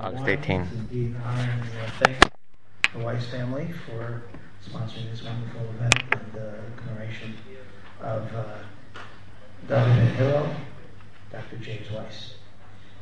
August 0.00 0.26
18. 0.26 0.60
is 0.60 0.72
Indeed, 0.72 1.16
honoring 1.24 1.50
and 1.50 1.62
uh, 1.62 1.90
thank 2.00 2.18
the 2.92 2.98
Weiss 2.98 3.26
family 3.26 3.72
for 3.86 4.22
sponsoring 4.68 5.10
this 5.10 5.22
wonderful 5.22 5.62
event 5.76 5.94
and 6.12 6.32
the 6.32 6.54
commemoration 6.76 7.34
of 8.00 8.34
uh, 8.34 8.58
David 9.68 9.98
and 9.98 10.16
Hillel, 10.16 10.48
Dr. 11.30 11.56
James 11.58 11.90
Weiss. 11.90 12.34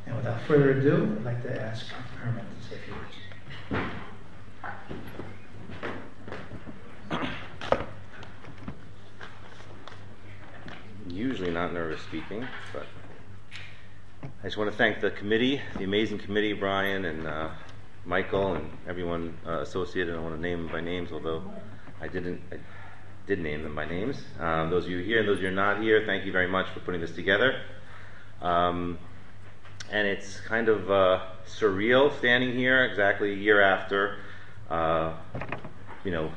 And 0.07 0.17
without 0.17 0.41
further 0.43 0.73
ado, 0.73 1.17
I'd 1.19 1.25
like 1.25 1.43
to 1.45 1.63
ask 1.63 1.87
Herman 1.87 2.45
to 2.45 2.69
say 2.69 2.77
a 2.77 2.85
few 2.85 2.95
words. 2.95 3.15
usually 11.09 11.51
not 11.51 11.73
nervous 11.73 12.01
speaking, 12.03 12.47
but 12.73 12.87
I 14.43 14.47
just 14.47 14.57
want 14.57 14.73
to 14.73 14.77
thank 14.77 15.01
the 15.01 15.13
committee, 15.13 15.63
the 15.77 15.85
amazing 15.85 16.19
committee, 16.19 16.53
Brian 16.53 17.05
and 17.05 17.29
uh, 17.29 17.51
Michael 18.05 18.55
and 18.55 18.69
everyone 18.89 19.39
uh, 19.47 19.61
associated. 19.61 20.17
I 20.17 20.19
want 20.19 20.35
to 20.35 20.41
name 20.41 20.65
them 20.65 20.73
by 20.73 20.81
names, 20.81 21.13
although 21.13 21.45
I 22.01 22.09
didn't. 22.09 22.41
I 22.51 22.57
did 23.29 23.39
name 23.39 23.63
them 23.63 23.77
by 23.77 23.85
names. 23.85 24.21
Um, 24.41 24.69
those 24.69 24.87
of 24.87 24.91
you 24.91 24.99
here 24.99 25.21
and 25.21 25.29
those 25.29 25.37
of 25.37 25.45
you 25.45 25.53
not 25.53 25.81
here, 25.81 26.03
thank 26.07 26.25
you 26.25 26.33
very 26.33 26.49
much 26.49 26.69
for 26.71 26.81
putting 26.81 27.01
this 27.01 27.13
together. 27.13 27.61
Um, 28.41 28.99
and 29.93 30.09
it's 30.09 30.41
kind 30.41 30.69
of 30.69 30.91
uh, 30.91 31.21
surreal 31.47 32.19
standing 32.19 32.53
here 32.53 32.85
exactly 32.85 33.31
a 33.31 33.37
year 33.37 33.61
after, 33.61 34.17
uh, 34.69 35.13
you 36.03 36.11
know, 36.11 36.33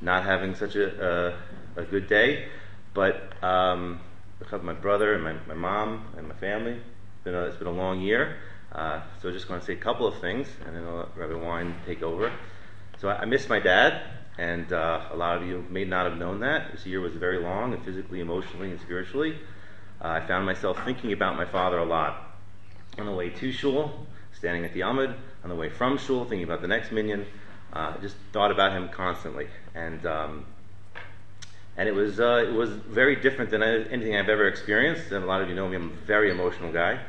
not 0.00 0.22
having 0.22 0.54
such 0.54 0.76
a, 0.76 1.34
a, 1.76 1.80
a 1.80 1.84
good 1.86 2.06
day. 2.06 2.46
But 2.92 3.32
um, 3.42 3.98
because 4.38 4.62
my 4.62 4.72
brother 4.72 5.14
and 5.14 5.24
my, 5.24 5.34
my 5.46 5.54
mom 5.54 6.06
and 6.16 6.28
my 6.28 6.34
family, 6.34 6.72
it's 6.72 7.24
been 7.24 7.34
a, 7.34 7.44
it's 7.44 7.56
been 7.56 7.66
a 7.66 7.72
long 7.72 8.00
year. 8.00 8.36
Uh, 8.72 9.00
so 9.22 9.28
I 9.28 9.32
just 9.32 9.46
going 9.46 9.60
to 9.60 9.66
say 9.66 9.74
a 9.74 9.76
couple 9.76 10.06
of 10.06 10.18
things, 10.20 10.48
and 10.66 10.74
then 10.74 10.84
I'll 10.84 10.96
let 10.96 11.16
Rabbi 11.16 11.34
Wein 11.34 11.74
take 11.86 12.02
over. 12.02 12.32
So 12.98 13.08
I, 13.08 13.20
I 13.20 13.24
miss 13.24 13.48
my 13.48 13.60
dad, 13.60 14.02
and 14.36 14.72
uh, 14.72 15.02
a 15.12 15.16
lot 15.16 15.36
of 15.36 15.46
you 15.46 15.64
may 15.70 15.84
not 15.84 16.10
have 16.10 16.18
known 16.18 16.40
that. 16.40 16.72
This 16.72 16.84
year 16.84 17.00
was 17.00 17.14
very 17.14 17.38
long, 17.38 17.72
and 17.72 17.84
physically, 17.84 18.20
emotionally, 18.20 18.70
and 18.70 18.80
spiritually. 18.80 19.38
Uh, 20.02 20.08
I 20.08 20.26
found 20.26 20.44
myself 20.44 20.78
thinking 20.84 21.12
about 21.12 21.36
my 21.36 21.44
father 21.44 21.78
a 21.78 21.84
lot. 21.84 22.36
On 22.98 23.06
the 23.06 23.12
way 23.12 23.30
to 23.30 23.52
shul, 23.52 24.06
standing 24.32 24.64
at 24.64 24.74
the 24.74 24.80
Amud, 24.80 25.14
on 25.42 25.48
the 25.48 25.56
way 25.56 25.68
from 25.68 25.96
shul, 25.96 26.24
thinking 26.24 26.44
about 26.44 26.60
the 26.60 26.68
next 26.68 26.90
minyan. 26.90 27.26
Uh, 27.72 27.96
just 27.98 28.16
thought 28.32 28.50
about 28.50 28.72
him 28.72 28.88
constantly, 28.88 29.48
and 29.74 30.04
um, 30.06 30.46
and 31.76 31.88
it 31.88 31.94
was 31.94 32.20
uh, 32.20 32.44
it 32.46 32.52
was 32.52 32.70
very 32.70 33.16
different 33.16 33.50
than 33.50 33.62
anything 33.62 34.16
I've 34.16 34.28
ever 34.28 34.46
experienced. 34.46 35.10
And 35.12 35.24
a 35.24 35.26
lot 35.26 35.42
of 35.42 35.48
you 35.48 35.54
know 35.54 35.68
me; 35.68 35.76
I'm 35.76 35.90
a 35.90 36.06
very 36.06 36.30
emotional 36.30 36.72
guy, 36.72 37.00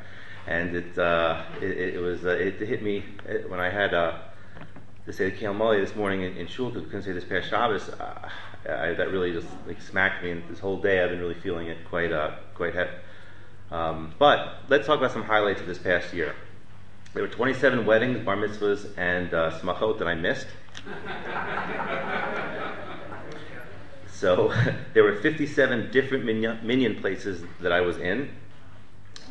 and 0.48 0.76
it 0.76 0.98
uh, 0.98 1.44
it, 1.62 1.96
it, 1.96 2.02
was 2.02 2.26
uh, 2.26 2.30
it 2.30 2.60
hit 2.60 2.82
me 2.82 3.04
when 3.48 3.60
I 3.60 3.70
had 3.70 3.94
uh, 3.94 4.18
to 5.06 5.14
say 5.14 5.30
the 5.30 5.36
Kiel 5.36 5.54
this 5.54 5.96
morning 5.96 6.24
in, 6.24 6.36
in 6.38 6.48
shul 6.48 6.72
couldn't 6.72 7.04
say 7.04 7.12
this 7.12 7.26
past 7.26 7.50
Shabbos. 7.50 7.90
Uh, 7.90 8.30
I, 8.68 8.94
that 8.94 9.12
really 9.12 9.32
just 9.32 9.48
like 9.68 9.80
smacked 9.80 10.24
me, 10.24 10.32
and 10.32 10.50
this 10.50 10.60
whole 10.60 10.82
day 10.82 11.04
I've 11.04 11.12
been 11.12 11.20
really 11.20 11.36
feeling 11.36 11.68
it 11.68 11.78
quite 11.88 12.12
uh, 12.12 12.32
quite 12.56 12.74
heavy. 12.74 12.90
Um, 13.72 14.14
but 14.18 14.58
let's 14.70 14.88
talk 14.88 14.98
about 14.98 15.12
some 15.12 15.24
highlights 15.24 15.62
of 15.62 15.68
this 15.68 15.78
past 15.78 16.14
year. 16.14 16.36
There 17.14 17.24
were 17.24 17.30
27 17.30 17.86
weddings, 17.86 18.24
bar 18.26 18.36
mitzvahs, 18.36 18.92
and 18.98 19.34
uh, 19.34 19.52
smachot 19.60 20.00
that 20.00 20.08
I 20.08 20.16
missed. 20.16 20.48
So 24.16 24.54
there 24.94 25.04
were 25.04 25.16
57 25.16 25.92
different 25.92 26.26
minyan 26.26 26.96
places 26.96 27.44
that 27.62 27.72
I 27.72 27.82
was 27.82 27.98
in. 27.98 28.30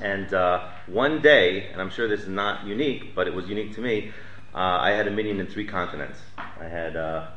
And 0.01 0.33
uh, 0.35 0.69
one 0.87 1.23
day, 1.23 1.69
and 1.71 1.81
I'm 1.81 1.91
sure 1.91 2.09
this 2.09 2.23
is 2.23 2.29
not 2.29 2.67
unique, 2.67 3.15
but 3.15 3.27
it 3.27 3.35
was 3.35 3.49
unique 3.49 3.75
to 3.77 3.81
me, 3.81 4.13
uh, 4.55 4.59
I 4.59 4.91
had 4.91 5.09
a 5.09 5.11
minyan 5.11 5.41
in 5.41 5.47
three 5.47 5.67
continents. 5.67 6.19
I 6.37 6.65
had 6.65 6.97
uh, 6.97 7.29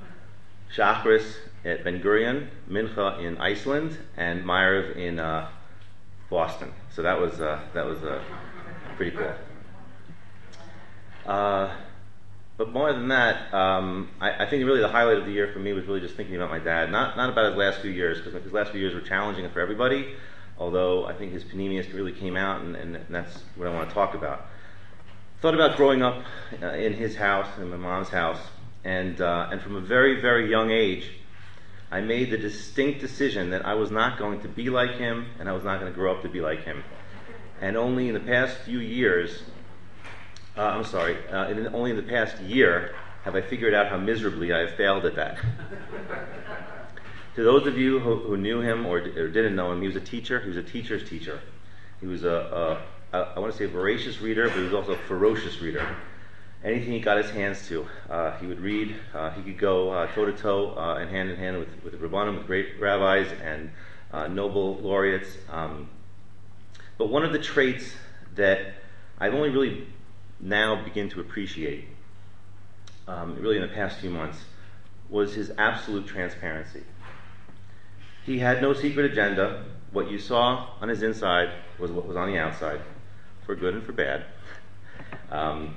Shachris 0.76 1.36
at 1.64 1.84
Ben 1.84 2.02
Gurion, 2.02 2.48
Mincha 2.70 3.20
in 3.24 3.38
Iceland, 3.38 3.98
and 4.18 4.44
Ma'ariv 4.44 4.96
in 4.96 5.20
uh, 5.20 5.50
Boston. 6.30 6.74
So 6.94 7.02
that 7.04 7.20
was, 7.20 7.40
uh, 7.40 7.60
that 7.74 7.86
was 7.86 8.04
uh, 8.04 8.22
pretty 8.98 9.16
cool. 9.16 9.34
But 12.58 12.72
more 12.72 12.92
than 12.92 13.10
that, 13.10 13.54
um, 13.54 14.10
I, 14.20 14.46
I, 14.46 14.50
think 14.50 14.66
really 14.66 14.82
the 14.82 14.88
highlight 14.88 15.18
of 15.18 15.26
the 15.26 15.32
year 15.32 15.52
for 15.54 15.60
me 15.60 15.74
was 15.74 15.86
really 15.86 16.00
just 16.00 16.16
thinking 16.16 16.36
about 16.36 16.50
my 16.50 16.58
dad. 16.58 16.92
Not 16.92 17.16
not 17.16 17.30
about 17.30 17.46
his 17.46 17.56
last 17.56 17.82
few 17.82 17.92
years, 17.92 18.20
because 18.20 18.42
his 18.44 18.52
last 18.52 18.72
few 18.72 18.82
years 18.82 18.96
were 18.96 19.02
challenging 19.02 19.48
for 19.52 19.60
everybody. 19.60 20.16
Although 20.58 21.06
I 21.06 21.14
think 21.14 21.34
his 21.34 21.44
panemius 21.44 21.94
really 21.94 22.14
came 22.14 22.36
out, 22.36 22.62
and, 22.62 22.76
and, 22.76 23.06
that's 23.10 23.44
what 23.56 23.68
I 23.68 23.74
want 23.76 23.90
to 23.90 23.94
talk 23.94 24.16
about. 24.16 24.48
Thought 25.40 25.54
about 25.54 25.78
growing 25.78 26.02
up 26.02 26.24
uh, 26.64 26.70
in 26.70 26.94
his 26.94 27.16
house, 27.16 27.48
in 27.60 27.70
my 27.70 27.78
mom's 27.78 28.10
house, 28.10 28.40
and 28.84 29.22
uh, 29.22 29.50
and 29.52 29.62
from 29.62 29.76
a 29.76 29.82
very 29.82 30.20
very 30.20 30.50
young 30.50 30.72
age, 30.72 31.12
I 31.92 32.02
made 32.02 32.32
the 32.32 32.40
distinct 32.40 33.02
decision 33.02 33.52
that 33.52 33.68
I 33.68 33.76
was 33.76 33.92
not 33.92 34.18
going 34.18 34.42
to 34.42 34.48
be 34.48 34.72
like 34.72 34.96
him, 34.98 35.28
and 35.40 35.48
I 35.48 35.52
was 35.52 35.64
not 35.64 35.80
going 35.80 35.92
to 35.92 35.96
grow 35.96 36.16
up 36.16 36.24
to 36.24 36.30
be 36.30 36.42
like 36.42 36.64
him. 36.64 36.84
And 37.62 37.78
only 37.78 38.08
in 38.08 38.16
the 38.16 38.20
past 38.20 38.58
few 38.66 38.80
years 38.80 39.44
I'm 40.64 40.84
sorry, 40.84 41.18
uh, 41.30 41.50
in, 41.50 41.68
only 41.76 41.92
in 41.92 41.98
the 41.98 42.04
past 42.04 42.40
year 42.42 42.96
have 43.24 43.36
I 43.36 43.42
figured 43.42 43.74
out 43.74 43.88
how 43.88 43.98
miserably 43.98 44.54
I 44.54 44.60
have 44.60 44.72
failed 44.76 45.06
at 45.06 45.16
that. 45.16 45.38
to 47.36 47.44
those 47.44 47.68
of 47.68 47.78
you 47.78 48.00
who, 48.00 48.16
who 48.16 48.38
knew 48.38 48.62
him 48.62 48.86
or, 48.86 48.98
or, 48.98 49.28
didn't 49.28 49.56
know 49.56 49.72
him, 49.72 49.82
he 49.82 49.88
was 49.88 49.96
a 49.96 50.02
teacher. 50.02 50.40
He 50.40 50.48
was 50.48 50.58
a 50.58 50.64
teacher's 50.64 51.08
teacher. 51.08 51.40
He 52.00 52.08
was 52.08 52.24
a, 52.24 52.82
a, 53.14 53.18
a 53.18 53.22
I 53.36 53.40
want 53.40 53.52
to 53.52 53.58
say 53.58 53.66
a 53.66 53.70
voracious 53.70 54.20
reader, 54.20 54.48
but 54.48 54.58
he 54.58 54.64
was 54.64 54.74
also 54.74 54.94
a 54.94 54.98
ferocious 55.08 55.62
reader. 55.62 55.96
Anything 56.64 56.94
he 56.94 57.00
got 57.00 57.18
his 57.18 57.30
hands 57.30 57.68
to, 57.68 57.86
uh, 58.10 58.32
he 58.38 58.48
would 58.48 58.60
read. 58.60 58.96
Uh, 59.14 59.30
he 59.32 59.44
could 59.44 59.60
go 59.60 60.08
toe 60.16 60.26
to 60.26 60.34
toe 60.34 60.74
and 60.98 61.10
hand 61.10 61.30
in 61.30 61.38
hand 61.38 61.60
with, 61.60 61.70
with 61.84 61.94
the 61.94 62.00
Rabbanim, 62.00 62.38
with 62.38 62.48
great 62.48 62.80
rabbis 62.80 63.28
and 63.44 63.70
uh, 64.12 64.28
Nobel 64.28 64.78
laureates. 64.78 65.38
Um, 65.52 65.90
but 66.98 67.10
one 67.10 67.24
of 67.24 67.32
the 67.32 67.40
traits 67.40 67.94
that 68.36 68.74
I've 69.20 69.36
only 69.36 69.50
really 69.50 69.88
now 70.40 70.84
begin 70.84 71.10
to 71.10 71.20
appreciate, 71.20 71.86
um, 73.08 73.36
really 73.40 73.56
in 73.56 73.62
the 73.62 73.74
past 73.74 74.00
few 74.00 74.10
months, 74.10 74.40
was 75.10 75.34
his 75.34 75.52
absolute 75.58 76.06
transparency. 76.06 76.84
He 78.26 78.40
had 78.40 78.62
no 78.62 78.74
secret 78.74 79.12
agenda. 79.12 79.66
What 79.92 80.12
you 80.12 80.20
saw 80.20 80.70
on 80.82 80.90
his 80.90 81.02
inside 81.02 81.50
was 81.80 81.92
what 81.92 82.06
was 82.06 82.18
on 82.18 82.32
the 82.32 82.38
outside, 82.38 82.82
for 83.46 83.56
good 83.56 83.74
and 83.74 83.84
for 83.84 83.94
bad. 83.94 84.26
Um, 85.32 85.76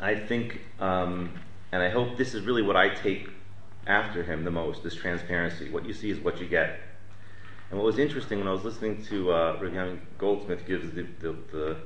I 0.00 0.14
think, 0.14 0.60
um, 0.78 1.32
and 1.72 1.82
I 1.82 1.90
hope 1.90 2.16
this 2.16 2.34
is 2.34 2.44
really 2.44 2.62
what 2.62 2.76
I 2.76 2.90
take 2.90 3.28
after 3.86 4.22
him 4.22 4.44
the 4.44 4.50
most 4.50 4.84
this 4.84 4.94
transparency. 4.94 5.70
What 5.70 5.84
you 5.84 5.92
see 5.92 6.10
is 6.10 6.20
what 6.20 6.40
you 6.40 6.46
get. 6.46 6.80
And 7.70 7.78
what 7.78 7.84
was 7.84 7.98
interesting 7.98 8.38
when 8.38 8.48
I 8.48 8.52
was 8.52 8.64
listening 8.64 9.02
to 9.06 9.32
uh, 9.32 9.96
Goldsmith 10.16 10.66
gives 10.66 10.90
the, 10.92 11.02
the, 11.20 11.36
the, 11.52 11.76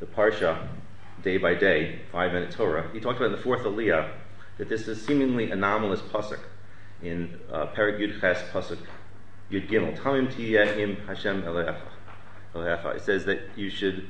the 0.00 0.06
Parsha 0.06 0.66
day 1.26 1.38
by 1.38 1.54
day, 1.54 1.98
five 2.12 2.32
minute 2.32 2.52
Torah, 2.52 2.88
he 2.92 3.00
talked 3.00 3.16
about 3.16 3.26
in 3.26 3.32
the 3.32 3.42
fourth 3.42 3.64
Aliyah 3.64 4.12
that 4.58 4.68
this 4.68 4.86
is 4.86 5.04
seemingly 5.04 5.50
anomalous 5.50 6.00
pasuk 6.00 6.38
in 7.02 7.40
uh, 7.52 7.66
Perek 7.74 7.98
Yud 7.98 8.20
Ches 8.20 8.40
pasuk 8.52 8.78
Yud 9.50 9.68
Gimel. 9.68 9.98
Tamim 9.98 10.32
tiyeh 10.32 10.78
im 10.78 10.94
Hashem 11.04 11.42
elecha. 11.42 12.94
It 12.94 13.02
says 13.02 13.24
that 13.24 13.40
you 13.56 13.68
should 13.68 14.08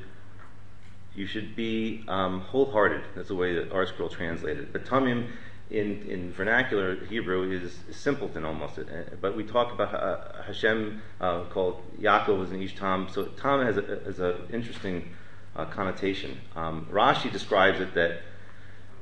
you 1.15 1.25
should 1.25 1.55
be 1.55 2.05
um, 2.07 2.41
wholehearted. 2.41 3.01
That's 3.15 3.29
the 3.29 3.35
way 3.35 3.55
that 3.55 3.71
our 3.71 3.87
scroll 3.87 4.09
translated. 4.09 4.71
But 4.71 4.85
tamim 4.85 5.31
in, 5.71 6.03
in 6.07 6.31
vernacular 6.31 7.03
Hebrew 7.05 7.51
is, 7.51 7.79
simpleton 7.91 8.45
almost. 8.45 8.77
Uh, 8.77 8.83
but 9.19 9.35
we 9.35 9.43
talk 9.43 9.73
about 9.73 9.93
uh, 9.95 10.43
Hashem 10.43 11.01
uh, 11.19 11.45
called 11.45 11.81
Yaakov 11.99 12.43
as 12.43 12.51
an 12.51 12.61
Ish 12.61 12.75
Tam. 12.75 13.07
So 13.11 13.25
Tam 13.25 13.65
has 13.65 13.77
an 14.19 14.35
interesting 14.53 15.09
uh, 15.57 15.65
connotation. 15.65 16.39
Um, 16.55 16.87
Rashi 16.91 17.31
describes 17.31 17.79
it 17.79 17.93
that 17.95 18.21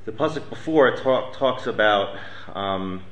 the 0.06 0.12
pasuk 0.12 0.48
before 0.48 0.96
talk, 0.96 1.36
talks 1.36 1.66
about 1.66 2.18
um, 2.54 3.02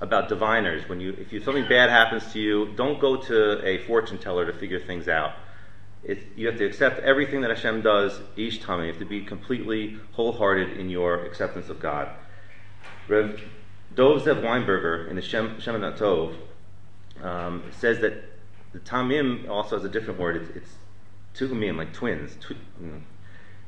about 0.00 0.28
diviners. 0.28 0.88
When 0.88 1.00
you, 1.00 1.12
if 1.18 1.32
you, 1.32 1.40
something 1.40 1.68
bad 1.68 1.90
happens 1.90 2.32
to 2.32 2.40
you, 2.40 2.72
don't 2.74 3.00
go 3.00 3.16
to 3.16 3.64
a 3.64 3.78
fortune 3.86 4.18
teller 4.18 4.46
to 4.46 4.52
figure 4.52 4.80
things 4.80 5.06
out. 5.06 5.34
It, 6.02 6.18
you 6.34 6.48
have 6.48 6.58
to 6.58 6.64
accept 6.64 7.00
everything 7.00 7.42
that 7.42 7.50
Hashem 7.50 7.82
does 7.82 8.20
each 8.36 8.60
time. 8.60 8.80
You 8.80 8.88
have 8.88 8.98
to 8.98 9.04
be 9.04 9.20
completely 9.20 9.98
wholehearted 10.12 10.76
in 10.76 10.90
your 10.90 11.24
acceptance 11.24 11.68
of 11.68 11.78
God. 11.78 12.08
Rev 13.06 13.40
Dov 13.94 14.22
Zev 14.22 14.42
Weinberger 14.42 15.08
in 15.08 15.16
the 15.16 15.22
Shem, 15.22 15.60
Shem 15.60 15.80
Tov 15.80 16.34
um, 17.22 17.62
says 17.78 18.00
that 18.00 18.24
the 18.72 18.80
Tamim 18.80 19.48
also 19.48 19.76
has 19.76 19.84
a 19.84 19.88
different 19.88 20.18
word. 20.18 20.36
It's, 20.36 20.56
it's 20.56 20.70
Tuhumim, 21.34 21.76
like 21.76 21.92
twins. 21.92 22.36
Tw- 22.36 22.56
mm. 22.82 23.00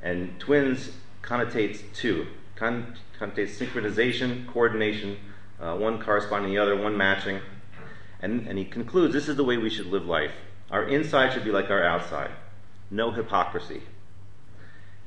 and 0.03 0.39
twins 0.39 0.91
connotates 1.23 1.81
two. 1.95 2.27
Con- 2.57 2.97
connotates 3.19 3.57
synchronization, 3.59 4.47
coordination, 4.47 5.17
uh, 5.61 5.75
one 5.77 6.01
corresponding 6.03 6.53
to 6.53 6.57
the 6.57 6.63
other, 6.63 6.77
one 6.77 6.97
matching. 6.97 7.41
And, 8.21 8.47
and 8.47 8.59
he 8.59 8.65
concludes 8.65 9.13
this 9.13 9.29
is 9.29 9.37
the 9.37 9.45
way 9.45 9.57
we 9.57 9.71
should 9.71 9.87
live 9.87 10.07
life. 10.07 10.33
Our 10.71 10.85
inside 10.85 11.33
should 11.33 11.45
be 11.45 11.53
like 11.53 11.71
our 11.71 11.85
outside. 11.85 12.31
No 12.91 13.11
hypocrisy. 13.11 13.83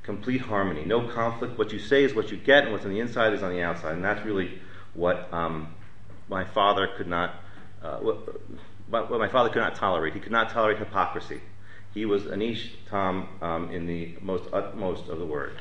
complete 0.07 0.39
harmony, 0.39 0.86
no 0.86 1.06
conflict. 1.09 1.57
What 1.57 1.74
you 1.74 1.80
say 1.80 2.04
is 2.06 2.15
what 2.15 2.31
you 2.31 2.38
get, 2.38 2.63
and 2.63 2.71
what's 2.71 2.86
on 2.86 2.92
the 2.92 3.00
inside 3.01 3.33
is 3.33 3.44
on 3.44 3.51
the 3.51 3.62
outside. 3.62 3.94
And 3.94 4.04
that's 4.04 4.25
really 4.25 4.59
what 4.94 5.31
um, 5.33 5.74
my 6.30 6.45
father 6.45 6.88
could 6.98 7.07
not, 7.07 7.36
uh, 7.83 7.98
what, 7.98 9.09
what, 9.09 9.19
my 9.19 9.27
father 9.27 9.50
could 9.50 9.59
not 9.59 9.75
tolerate. 9.75 10.13
He 10.13 10.21
could 10.21 10.31
not 10.31 10.50
tolerate 10.50 10.80
hypocrisy. 10.80 11.42
He 11.97 12.05
was 12.05 12.25
Anish 12.25 12.69
Tom 12.88 13.27
um, 13.41 13.71
in 13.71 13.88
the 13.88 14.15
most 14.21 14.44
utmost 14.53 15.09
of 15.09 15.17
the 15.17 15.25
word. 15.25 15.59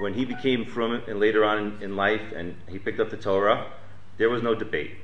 When 0.00 0.14
he 0.14 0.24
became 0.24 0.64
frum 0.64 1.00
and 1.06 1.20
later 1.20 1.44
on 1.44 1.58
in, 1.58 1.82
in 1.82 1.96
life, 1.96 2.32
and 2.34 2.56
he 2.68 2.80
picked 2.80 2.98
up 2.98 3.10
the 3.10 3.16
Torah, 3.16 3.70
there 4.18 4.28
was 4.28 4.42
no 4.42 4.56
debate. 4.56 4.96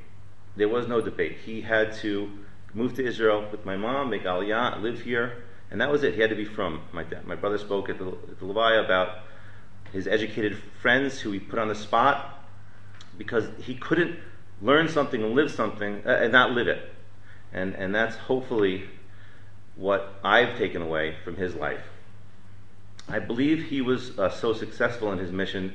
There 0.57 0.69
was 0.69 0.89
no 0.89 1.01
debate. 1.01 1.37
He 1.47 1.61
had 1.61 1.95
to 1.99 2.29
move 2.75 2.95
to 2.95 3.07
Israel 3.07 3.47
with 3.53 3.65
my 3.65 3.77
mom, 3.77 4.11
make 4.11 4.25
Aliyah, 4.25 4.83
live 4.83 5.03
here, 5.03 5.45
and 5.71 5.81
that 5.81 5.89
was 5.89 6.03
it. 6.03 6.15
He 6.15 6.21
had 6.21 6.31
to 6.31 6.37
be 6.37 6.45
frum. 6.45 6.81
My, 6.91 7.05
dad, 7.05 7.25
my 7.29 7.37
brother 7.37 7.59
spoke 7.59 7.89
at 7.89 8.01
the, 8.01 8.09
at 8.09 8.41
the 8.41 8.45
Levaya 8.45 8.85
about 8.85 9.19
his 9.93 10.09
educated 10.09 10.61
friends 10.83 11.21
who 11.21 11.31
he 11.31 11.39
put 11.39 11.61
on 11.61 11.69
the 11.69 11.77
spot 11.77 12.45
because 13.17 13.45
he 13.61 13.77
couldn't 13.77 14.19
learn 14.61 14.89
something 14.89 15.23
and 15.23 15.33
live 15.37 15.53
something 15.53 16.03
uh, 16.05 16.09
and 16.09 16.33
not 16.33 16.51
live 16.51 16.67
it. 16.67 16.93
And, 17.53 17.77
and 17.77 17.95
that's 17.95 18.17
hopefully 18.17 18.89
what 19.77 20.15
I've 20.25 20.59
taken 20.59 20.83
away 20.83 21.17
frum 21.23 21.37
his 21.37 21.55
life. 21.55 21.85
I 23.09 23.21
believe 23.21 23.65
he 23.65 23.83
was 23.83 24.19
uh, 24.19 24.31
so 24.31 24.53
successful 24.53 25.13
in 25.13 25.19
his 25.19 25.31
mission 25.31 25.75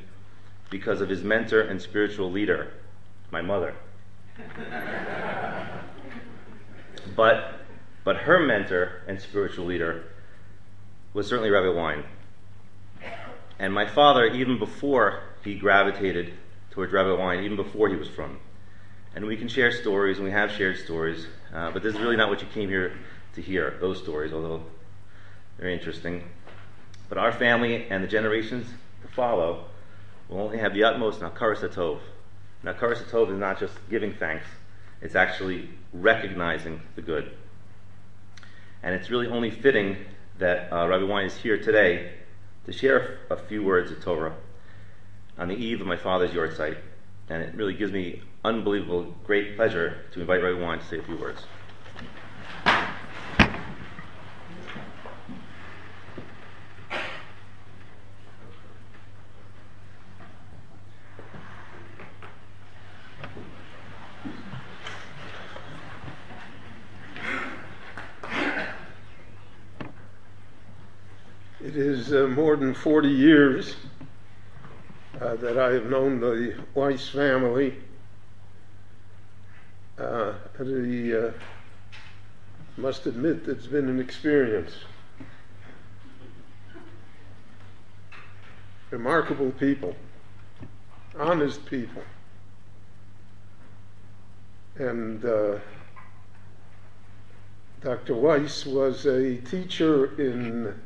because 0.69 1.00
of 1.01 1.07
his 1.09 1.24
mentor 1.24 1.62
and 1.62 1.81
spiritual 1.81 2.30
leader, 2.31 2.74
my 3.30 3.42
mother. 3.42 3.74
but, 7.15 7.53
but 8.03 8.18
her 8.18 8.39
mentor 8.39 9.01
and 9.07 9.21
spiritual 9.21 9.65
leader 9.65 10.03
was 11.13 11.27
certainly 11.27 11.50
Rabbi 11.50 11.69
Wein. 11.69 12.03
And 13.59 13.74
my 13.74 13.86
father, 13.86 14.25
even 14.25 14.57
before 14.57 15.21
he 15.44 15.56
gravitated 15.56 16.33
towards 16.71 16.92
Rabbi 16.92 17.13
Wein, 17.13 17.44
even 17.44 17.57
before 17.57 17.89
he 17.89 17.95
was 17.95 18.09
from. 18.09 18.39
And 19.13 19.25
we 19.25 19.38
can 19.38 19.48
share 19.48 19.71
stories, 19.71 20.18
and 20.18 20.25
we 20.25 20.31
have 20.31 20.51
shared 20.51 20.77
stories, 20.77 21.27
uh, 21.53 21.71
but 21.71 21.83
this 21.83 21.94
is 21.94 22.00
really 22.00 22.15
not 22.15 22.30
what 22.30 22.42
you 22.42 22.48
came 22.48 22.69
here 22.69 22.94
to 23.36 23.42
hear, 23.42 23.78
those 23.80 24.00
stories, 24.00 24.33
although 24.33 24.62
very 25.57 25.74
interesting. 25.74 26.24
But 27.10 27.18
our 27.18 27.31
family 27.31 27.88
and 27.89 28.04
the 28.04 28.07
generations 28.07 28.68
to 29.01 29.07
follow 29.10 29.66
will 30.30 30.39
only 30.39 30.57
have 30.57 30.74
the 30.74 30.83
utmost 30.83 31.19
Nakaras 31.19 31.68
Tov. 31.69 32.00
Nakaras 32.63 33.04
Tov 33.10 33.31
is 33.31 33.38
not 33.38 33.60
just 33.60 33.74
giving 33.89 34.13
thanks, 34.13 34.45
it's 35.01 35.16
actually 35.16 35.69
recognizing 35.94 36.81
the 36.95 37.01
good. 37.01 37.31
And 38.83 38.95
it's 38.95 39.10
really 39.10 39.28
only 39.28 39.51
fitting 39.51 39.98
that 40.39 40.72
uh, 40.72 40.88
Rabbi 40.88 41.04
Wein 41.04 41.25
is 41.25 41.36
here 41.38 41.57
today 41.57 42.13
to 42.66 42.72
share 42.72 43.19
a 43.30 43.36
few 43.36 43.63
words 43.63 43.92
of 43.92 44.04
Torah 44.04 44.34
on 45.38 45.48
the 45.48 45.56
eve 45.56 45.81
of 45.81 45.88
my 45.88 45.98
father's 45.98 46.31
yahrzeit. 46.31 46.77
And 47.30 47.44
it 47.44 47.56
really 47.56 47.74
gives 47.74 47.92
me 47.92 48.22
unbelievable 48.44 49.16
great 49.24 49.56
pleasure 49.56 50.06
to 50.13 50.22
invite 50.22 50.44
Rabbi 50.44 50.60
Wein 50.60 50.80
to 50.80 50.86
say 50.86 51.00
a 51.00 51.04
few 51.04 51.18
words. 51.18 51.44
It 71.63 71.77
is 71.77 72.12
uh, 72.12 72.27
more 72.27 72.50
than 72.62 72.75
40 72.75 73.10
years 73.10 73.75
uh, 75.19 75.36
that 75.38 75.58
I 75.58 75.72
have 75.74 75.88
known 75.88 76.19
the 76.19 76.60
Weiss 76.75 77.10
family. 77.10 77.75
Uh, 79.98 80.34
I 80.60 81.12
uh, 81.12 81.31
must 82.78 83.08
admit 83.08 83.48
it's 83.48 83.66
been 83.66 83.90
an 83.90 84.00
experience. 84.00 84.74
Remarkable 88.92 89.50
people, 89.54 89.96
honest 91.18 91.66
people. 91.66 92.04
And 94.75 95.25
uh, 95.25 95.58
Dr. 97.81 98.13
Weiss 98.13 98.68
was 98.68 99.08
a 99.08 99.38
teacher 99.38 100.22
in 100.22 100.80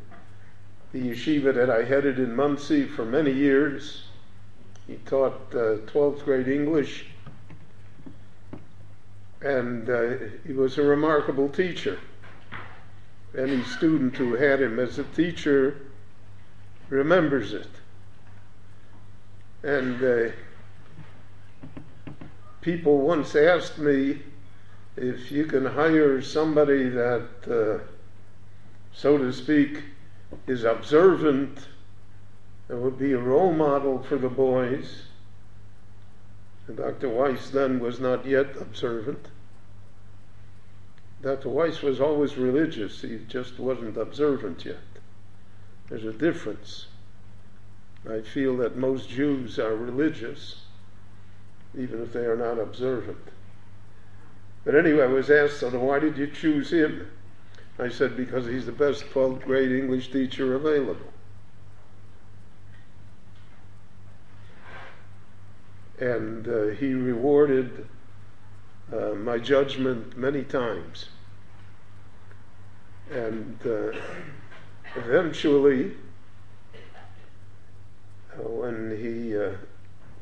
the 0.96 1.10
yeshiva 1.10 1.54
that 1.54 1.70
I 1.70 1.84
headed 1.84 2.20
in 2.20 2.34
Monsey 2.34 2.86
for 2.86 3.04
many 3.04 3.34
years. 3.34 4.04
He 4.88 4.96
taught 5.06 5.42
uh, 5.52 5.84
12th 5.92 6.24
grade 6.24 6.48
English, 6.48 7.08
and 9.42 9.90
uh, 9.90 10.14
he 10.48 10.54
was 10.54 10.78
a 10.78 10.84
remarkable 10.84 11.50
teacher. 11.50 12.00
Any 13.38 13.62
student 13.64 14.16
who 14.16 14.36
had 14.36 14.62
him 14.62 14.80
as 14.80 14.98
a 14.98 15.04
teacher 15.04 15.82
remembers 16.88 17.52
it. 17.52 17.68
And 19.64 20.02
uh, 20.02 20.32
people 22.62 23.00
once 23.00 23.36
asked 23.36 23.80
me 23.80 24.22
if 24.96 25.30
you 25.30 25.44
can 25.44 25.66
hire 25.66 26.22
somebody 26.22 26.88
that, 26.88 27.28
uh, 27.50 27.84
so 28.94 29.18
to 29.18 29.34
speak, 29.34 29.84
is 30.48 30.64
observant 30.64 31.68
and 32.70 32.82
would 32.82 32.98
be 32.98 33.14
a 33.14 33.20
role 33.20 33.54
model 33.54 34.02
for 34.04 34.18
the 34.18 34.30
boys. 34.30 35.04
And 36.68 36.78
Dr. 36.78 37.10
Weiss 37.10 37.50
then 37.50 37.80
was 37.80 38.00
not 38.00 38.26
yet 38.26 38.56
observant. 38.60 39.28
Dr. 41.22 41.50
Weiss 41.50 41.82
was 41.82 42.00
always 42.00 42.38
religious, 42.38 43.02
he 43.02 43.20
just 43.28 43.60
wasn't 43.60 43.98
observant 43.98 44.66
yet. 44.66 44.78
There's 45.90 46.06
a 46.06 46.14
difference. 46.14 46.88
I 48.10 48.22
feel 48.22 48.58
that 48.58 48.78
most 48.78 49.10
Jews 49.10 49.58
are 49.58 49.76
religious, 49.76 50.62
even 51.78 52.02
if 52.04 52.14
they 52.14 52.26
are 52.26 52.36
not 52.36 52.60
observant. 52.60 53.18
But 54.64 54.76
anyway, 54.76 55.04
I 55.04 55.08
was 55.08 55.30
asked, 55.30 55.60
so 55.60 55.70
why 55.80 56.00
did 56.00 56.18
you 56.18 56.28
choose 56.28 56.72
him? 56.72 57.08
I 57.78 57.90
said, 57.90 58.16
because 58.16 58.46
he's 58.46 58.66
the 58.66 58.72
best 58.72 59.06
12th 59.10 59.44
grade 59.44 59.72
English 59.72 60.12
teacher 60.12 60.56
available. 60.56 61.12
And 66.00 66.48
uh, 66.48 66.68
he 66.68 66.94
rewarded 66.94 67.88
uh, 68.94 69.16
my 69.16 69.38
judgment 69.40 70.18
many 70.18 70.44
times. 70.44 71.10
And 73.12 73.60
uh, 73.66 73.92
eventually, 74.96 75.94
uh, 78.34 78.42
when 78.44 78.98
he 78.98 79.38
uh, 79.38 79.52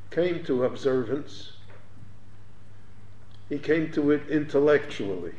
came 0.10 0.44
to 0.46 0.64
observance, 0.64 1.54
he 3.48 3.60
came 3.60 3.92
to 3.92 4.12
it 4.12 4.28
intellectually 4.28 5.34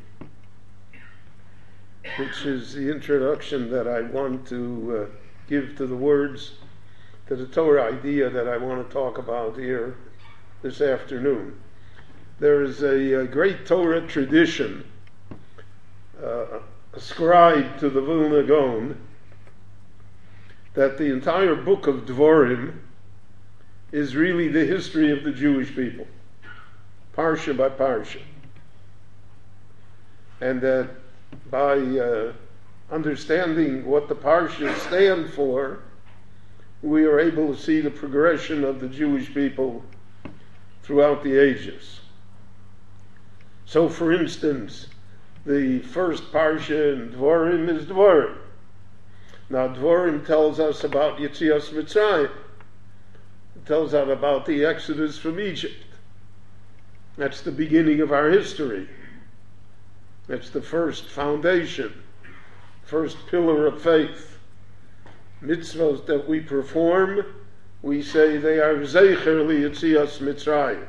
which 2.17 2.45
is 2.45 2.75
the 2.75 2.91
introduction 2.91 3.71
that 3.71 3.89
I 3.89 4.03
want 4.03 4.47
to 4.49 5.09
uh, 5.11 5.17
give 5.49 5.77
to 5.77 5.87
the 5.87 5.97
words, 5.97 6.53
to 7.27 7.37
the 7.37 7.47
Torah 7.47 7.93
idea 7.93 8.31
that 8.31 8.47
I 8.47 8.57
want 8.57 8.87
to 8.87 8.93
talk 8.93 9.19
about 9.19 9.59
here 9.59 9.97
this 10.63 10.81
afternoon. 10.81 11.59
There 12.39 12.63
is 12.63 12.83
a, 12.83 13.21
a 13.21 13.27
great 13.27 13.67
Torah 13.67 14.07
tradition 14.07 14.85
uh, 16.23 16.61
ascribed 16.93 17.81
to 17.81 17.91
the 17.91 18.01
Vilna 18.01 18.43
Gaon 18.43 18.97
that 20.75 20.99
the 20.99 21.13
entire 21.13 21.55
book 21.55 21.87
of 21.87 22.07
Dvorim 22.07 22.79
is 23.93 24.17
really 24.17 24.49
the 24.49 24.65
history 24.65 25.11
of 25.11 25.25
the 25.25 25.33
Jewish 25.33 25.75
people, 25.75 26.07
parsha 27.17 27.57
by 27.57 27.69
parsha. 27.69 28.21
And 30.41 30.61
that 30.61 30.91
by 31.51 31.79
uh, 31.79 32.33
understanding 32.91 33.85
what 33.85 34.09
the 34.09 34.15
parshas 34.15 34.77
stand 34.87 35.33
for, 35.33 35.81
we 36.83 37.05
are 37.05 37.19
able 37.19 37.55
to 37.55 37.61
see 37.61 37.81
the 37.81 37.91
progression 37.91 38.65
of 38.65 38.81
the 38.81 38.89
Jewish 38.89 39.33
people 39.33 39.83
throughout 40.83 41.23
the 41.23 41.39
ages. 41.39 42.01
So, 43.65 43.89
for 43.89 44.13
instance, 44.13 44.89
the 45.47 45.81
first 45.81 46.31
parsha 46.31 46.95
in 46.95 47.11
Dvorim 47.11 47.69
is 47.75 47.87
Dvorim. 47.87 48.37
Now, 49.49 49.69
Dvorim 49.69 50.27
tells 50.27 50.61
us 50.61 50.85
about 50.85 51.19
Yitzias 51.19 51.71
Mitzrayim. 51.71 52.31
It 53.57 53.67
tells 53.67 53.95
us 53.95 54.09
about 54.09 54.47
the 54.47 54.65
Exodus 54.65 55.19
from 55.19 55.41
Egypt. 55.41 55.85
That's 57.17 57.41
the 57.43 57.53
beginning 57.53 58.01
of 58.01 58.13
our 58.13 58.29
history. 58.29 58.89
That's 60.28 60.50
the 60.50 60.62
first 60.62 61.08
foundation, 61.08 62.04
first 62.84 63.18
pillar 63.28 63.66
of 63.66 63.82
faith. 63.82 64.38
mitzvahs 65.44 66.06
that 66.06 66.30
we 66.30 66.40
perform, 66.40 67.26
we 67.82 68.02
say 68.02 68.38
they 68.38 68.60
are 68.60 68.76
Zeicher 68.78 69.46
Yitzias 69.46 70.20
Mitzrayim. 70.20 70.88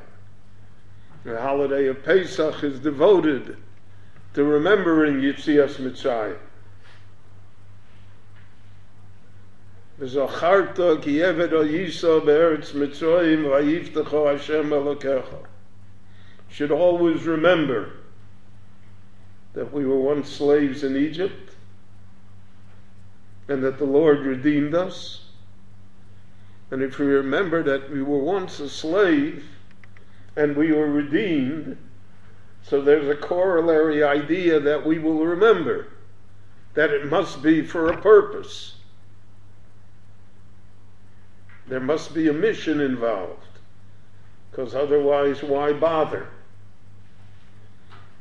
The 1.24 1.40
holiday 1.40 1.86
of 1.86 2.02
Pesach 2.04 2.62
is 2.64 2.80
devoted 2.80 3.56
to 4.34 4.44
remembering 4.44 5.20
Yitzias 5.20 5.76
Mitzrayim. 5.76 6.38
וזכרת 10.00 11.02
כי 11.02 11.24
עבד 11.24 11.52
או 11.52 11.62
ייסו 11.62 12.20
בארץ 12.20 12.74
מצרים 12.74 13.46
ויפתחו 13.46 14.30
השם 14.30 14.72
אלוקיך. 14.72 15.26
Should 16.50 16.70
always 16.70 17.26
remember 17.26 17.90
that 19.55 19.73
we 19.73 19.85
were 19.85 19.99
once 19.99 20.29
slaves 20.29 20.83
in 20.83 20.95
Egypt 20.95 21.53
and 23.47 23.63
that 23.63 23.77
the 23.77 23.85
Lord 23.85 24.19
redeemed 24.19 24.75
us. 24.75 25.21
And 26.71 26.81
if 26.81 26.99
we 26.99 27.05
remember 27.05 27.63
that 27.63 27.89
we 27.89 28.03
were 28.03 28.19
once 28.19 28.59
a 28.59 28.69
slave 28.69 29.45
and 30.35 30.55
we 30.57 30.73
were 30.73 30.89
redeemed, 30.89 31.77
so 32.63 32.81
there's 32.81 33.07
a 33.07 33.15
corollary 33.15 34.03
idea 34.03 34.59
that 34.59 34.85
we 34.85 34.99
will 34.99 35.25
remember 35.25 35.87
that 36.73 36.89
it 36.89 37.09
must 37.09 37.41
be 37.41 37.65
for 37.65 37.91
a 37.91 38.01
purpose. 38.01 38.75
There 41.67 41.79
must 41.79 42.13
be 42.13 42.27
a 42.27 42.33
mission 42.33 42.81
involved, 42.81 43.59
because 44.51 44.75
otherwise, 44.75 45.41
why 45.41 45.71
bother? 45.71 46.27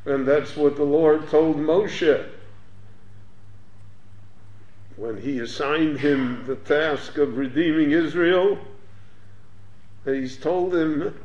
And 0.07 0.27
that's 0.27 0.57
what 0.57 0.77
the 0.77 0.85
Lord 0.85 1.29
told 1.31 1.57
Moshe 1.57 2.29
when 4.97 5.21
he 5.21 5.41
assigned 5.41 5.99
him 5.99 6.45
the 6.47 6.57
task 6.57 7.19
of 7.19 7.37
redeeming 7.37 7.91
Israel. 7.91 8.59
He's 10.05 10.37
told 10.37 10.75
him, 10.75 11.19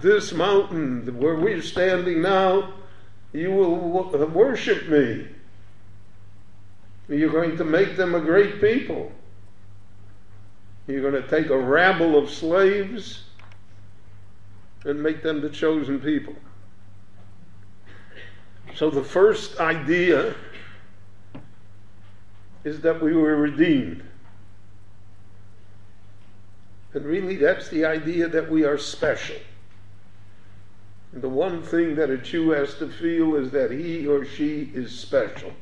this 0.00 0.32
mountain 0.32 1.18
where 1.18 1.36
we're 1.36 1.62
standing 1.62 2.22
now, 2.22 2.74
you 3.32 3.52
will 3.52 3.76
worship 4.26 4.88
me. 4.88 5.28
You're 7.08 7.30
going 7.30 7.56
to 7.58 7.64
make 7.64 7.96
them 7.96 8.16
a 8.16 8.20
great 8.20 8.60
people. 8.60 9.12
You're 10.88 11.08
going 11.08 11.22
to 11.22 11.28
take 11.28 11.50
a 11.50 11.58
rabble 11.58 12.18
of 12.18 12.30
slaves 12.30 13.22
and 14.86 15.02
make 15.02 15.22
them 15.22 15.40
the 15.40 15.50
chosen 15.50 16.00
people. 16.00 16.34
So 18.74 18.88
the 18.88 19.02
first 19.02 19.58
idea 19.58 20.34
is 22.64 22.80
that 22.80 23.02
we 23.02 23.14
were 23.14 23.36
redeemed. 23.36 24.02
And 26.94 27.04
really, 27.04 27.36
that's 27.36 27.68
the 27.68 27.84
idea 27.84 28.28
that 28.28 28.50
we 28.50 28.64
are 28.64 28.78
special. 28.78 29.36
And 31.12 31.22
the 31.22 31.28
one 31.28 31.62
thing 31.62 31.94
that 31.96 32.08
a 32.08 32.16
Jew 32.16 32.50
has 32.50 32.74
to 32.76 32.88
feel 32.88 33.34
is 33.34 33.50
that 33.50 33.70
he 33.70 34.06
or 34.06 34.24
she 34.24 34.70
is 34.72 34.96
special. 34.96 35.52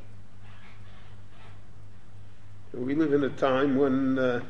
We 2.73 2.95
live 2.95 3.12
in 3.12 3.25
a 3.25 3.31
time 3.31 3.76
when 3.76 4.19
uh, 4.19 4.40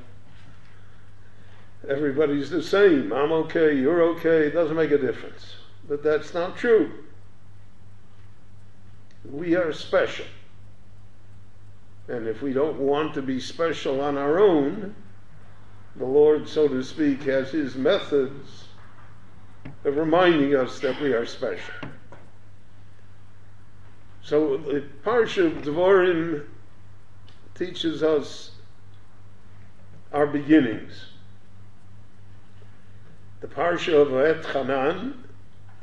everybody's 1.89 2.51
the 2.51 2.63
same. 2.63 3.13
I'm 3.13 3.33
okay, 3.33 3.75
you're 3.77 4.03
okay, 4.03 4.47
it 4.47 4.53
doesn't 4.53 4.77
make 4.77 4.91
a 4.91 4.99
difference. 4.99 5.55
But 5.89 6.03
that's 6.03 6.35
not 6.35 6.57
true. 6.57 7.05
We 9.25 9.55
are 9.57 9.73
special. 9.73 10.27
And 12.09 12.27
if 12.27 12.43
we 12.43 12.53
don't 12.53 12.79
want 12.79 13.15
to 13.15 13.23
be 13.23 13.41
special 13.41 14.01
on 14.01 14.19
our 14.19 14.39
own, 14.39 14.95
the 15.97 16.05
Lord, 16.05 16.49
so 16.49 16.69
to 16.69 16.83
speak, 16.83 17.23
has 17.23 17.51
his 17.51 17.77
methods 17.77 18.65
of 19.85 19.97
reminding 19.97 20.55
us 20.55 20.81
that 20.81 21.01
we 21.01 21.13
are 21.13 21.25
special. 21.25 21.75
So 24.23 24.57
the 24.57 24.85
Parsha 25.05 25.47
of 25.47 25.63
Devarim 25.63 26.47
teaches 27.55 28.03
us 28.03 28.53
our 30.13 30.27
beginnings. 30.27 31.14
The 33.45 33.51
Parsha 33.51 33.93
of 33.93 34.15
Et 34.15 34.43
Hanan 34.43 35.23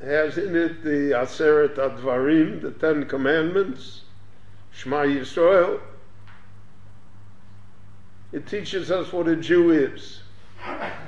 has 0.02 0.36
in 0.40 0.56
it 0.56 0.84
the 0.84 1.12
Aseret 1.12 1.76
Advarim, 1.76 2.60
the 2.60 2.72
Ten 2.72 3.06
Commandments, 3.06 4.02
Shema 4.72 5.04
Yisrael. 5.04 5.80
It 8.32 8.48
teaches 8.48 8.90
us 8.90 9.14
what 9.14 9.28
a 9.28 9.36
Jew 9.36 9.70
is. 9.70 10.24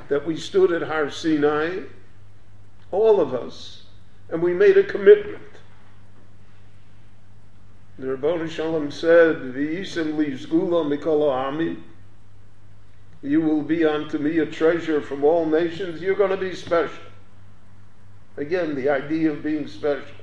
That 0.09 0.27
we 0.27 0.37
stood 0.37 0.71
at 0.71 0.83
Har 0.83 1.09
Sinai, 1.09 1.85
all 2.91 3.19
of 3.19 3.33
us, 3.33 3.85
and 4.29 4.39
we 4.39 4.53
made 4.53 4.77
a 4.77 4.83
commitment. 4.83 5.41
The 7.97 8.09
Rabboni 8.09 8.47
Shalom 8.47 8.91
said, 8.91 9.37
"V'yisim 9.37 10.17
leaves 10.17 10.45
gula 10.45 10.85
mikol 10.85 11.31
ha'amim." 11.31 11.81
You 13.23 13.39
will 13.39 13.61
be 13.61 13.85
unto 13.85 14.17
me 14.17 14.39
a 14.39 14.45
treasure 14.45 14.99
from 14.99 15.23
all 15.23 15.45
nations. 15.45 16.01
You're 16.01 16.15
going 16.15 16.31
to 16.31 16.37
be 16.37 16.53
special. 16.53 17.03
Again, 18.35 18.75
the 18.75 18.89
idea 18.89 19.31
of 19.31 19.41
being 19.41 19.65
special. 19.67 20.15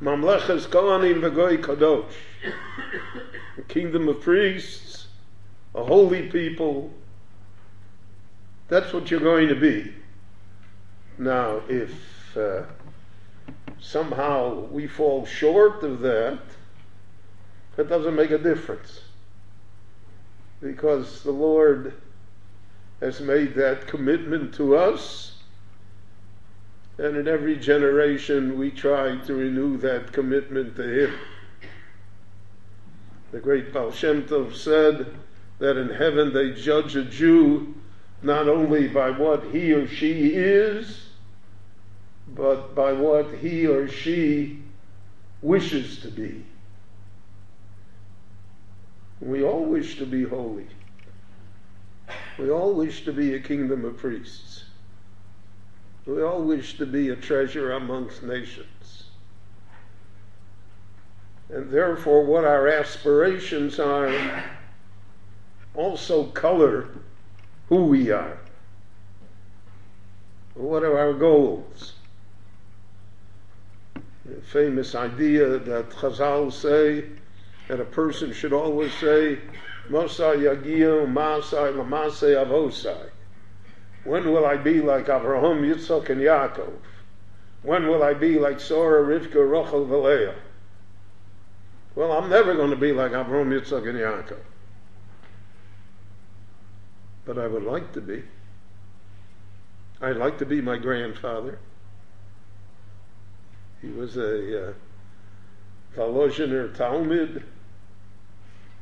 Mamlechas 0.00 0.66
Kohanim 0.66 1.20
v'goy 1.20 1.58
kadosh. 1.58 2.14
The 3.56 3.62
kingdom 3.62 4.08
of 4.08 4.22
priests, 4.22 5.08
a 5.74 5.84
holy 5.84 6.30
people. 6.30 6.90
That's 8.68 8.94
what 8.94 9.10
you're 9.10 9.20
going 9.20 9.48
to 9.48 9.54
be. 9.54 9.92
Now, 11.18 11.60
if 11.68 12.36
uh, 12.38 12.62
somehow 13.80 14.60
we 14.70 14.86
fall 14.86 15.26
short 15.26 15.82
of 15.84 16.00
that, 16.00 16.40
that 17.76 17.88
doesn't 17.90 18.14
make 18.14 18.30
a 18.30 18.38
difference 18.38 19.00
because 20.64 21.22
the 21.22 21.30
Lord 21.30 21.92
has 23.00 23.20
made 23.20 23.54
that 23.54 23.86
commitment 23.86 24.54
to 24.54 24.74
us. 24.74 25.32
And 26.96 27.16
in 27.16 27.28
every 27.28 27.56
generation, 27.56 28.58
we 28.58 28.70
try 28.70 29.16
to 29.16 29.34
renew 29.34 29.76
that 29.78 30.12
commitment 30.12 30.74
to 30.76 31.04
Him. 31.04 31.14
The 33.30 33.40
great 33.40 33.74
Baal 33.74 33.92
Shem 33.92 34.22
Tov 34.22 34.54
said 34.54 35.14
that 35.58 35.76
in 35.76 35.90
heaven 35.90 36.32
they 36.32 36.52
judge 36.52 36.96
a 36.96 37.04
Jew 37.04 37.74
not 38.22 38.48
only 38.48 38.88
by 38.88 39.10
what 39.10 39.44
he 39.44 39.72
or 39.72 39.86
she 39.86 40.30
is, 40.34 41.08
but 42.28 42.74
by 42.74 42.92
what 42.92 43.34
he 43.34 43.66
or 43.66 43.86
she 43.86 44.62
wishes 45.42 46.00
to 46.00 46.08
be. 46.08 46.44
We 49.20 49.42
all 49.42 49.64
wish 49.64 49.96
to 49.98 50.06
be 50.06 50.24
holy. 50.24 50.66
We 52.38 52.50
all 52.50 52.74
wish 52.74 53.04
to 53.04 53.12
be 53.12 53.34
a 53.34 53.40
kingdom 53.40 53.84
of 53.84 53.96
priests. 53.96 54.64
We 56.06 56.22
all 56.22 56.42
wish 56.42 56.76
to 56.78 56.86
be 56.86 57.08
a 57.08 57.16
treasure 57.16 57.72
amongst 57.72 58.22
nations. 58.22 59.04
And 61.48 61.70
therefore, 61.70 62.24
what 62.24 62.44
our 62.44 62.68
aspirations 62.68 63.78
are 63.78 64.44
also 65.74 66.24
color 66.26 66.88
who 67.68 67.84
we 67.84 68.10
are. 68.10 68.38
What 70.54 70.82
are 70.82 70.98
our 70.98 71.12
goals? 71.12 71.94
The 74.24 74.40
famous 74.42 74.94
idea 74.94 75.58
that 75.58 75.90
Chazal 75.90 76.52
say 76.52 77.04
that 77.68 77.80
a 77.80 77.84
person 77.84 78.32
should 78.32 78.52
always 78.52 78.92
say, 78.94 79.38
Mosai 79.88 80.36
Yagia 80.36 81.08
Masai 81.08 81.72
Lamasei 81.72 82.44
Avosai. 82.44 83.10
When 84.04 84.32
will 84.32 84.44
I 84.44 84.56
be 84.56 84.80
like 84.80 85.06
Avraham, 85.06 85.60
Yitzchak, 85.62 86.10
and 86.10 86.20
Yaakov? 86.20 86.72
When 87.62 87.86
will 87.86 88.02
I 88.02 88.12
be 88.12 88.38
like 88.38 88.60
Sora, 88.60 89.02
Rivka, 89.02 89.50
Rachel, 89.50 89.86
Valea? 89.86 90.34
Well, 91.94 92.12
I'm 92.12 92.28
never 92.28 92.54
going 92.54 92.70
to 92.70 92.76
be 92.76 92.92
like 92.92 93.12
Avraham, 93.12 93.48
Yitzchak, 93.48 93.88
and 93.88 93.98
Yaakov. 93.98 94.40
But 97.24 97.38
I 97.38 97.46
would 97.46 97.64
like 97.64 97.92
to 97.94 98.02
be. 98.02 98.24
I'd 100.02 100.16
like 100.16 100.38
to 100.38 100.46
be 100.46 100.60
my 100.60 100.76
grandfather. 100.76 101.58
He 103.80 103.88
was 103.88 104.18
a 104.18 104.68
uh, 104.68 104.72
Talmud 105.96 107.44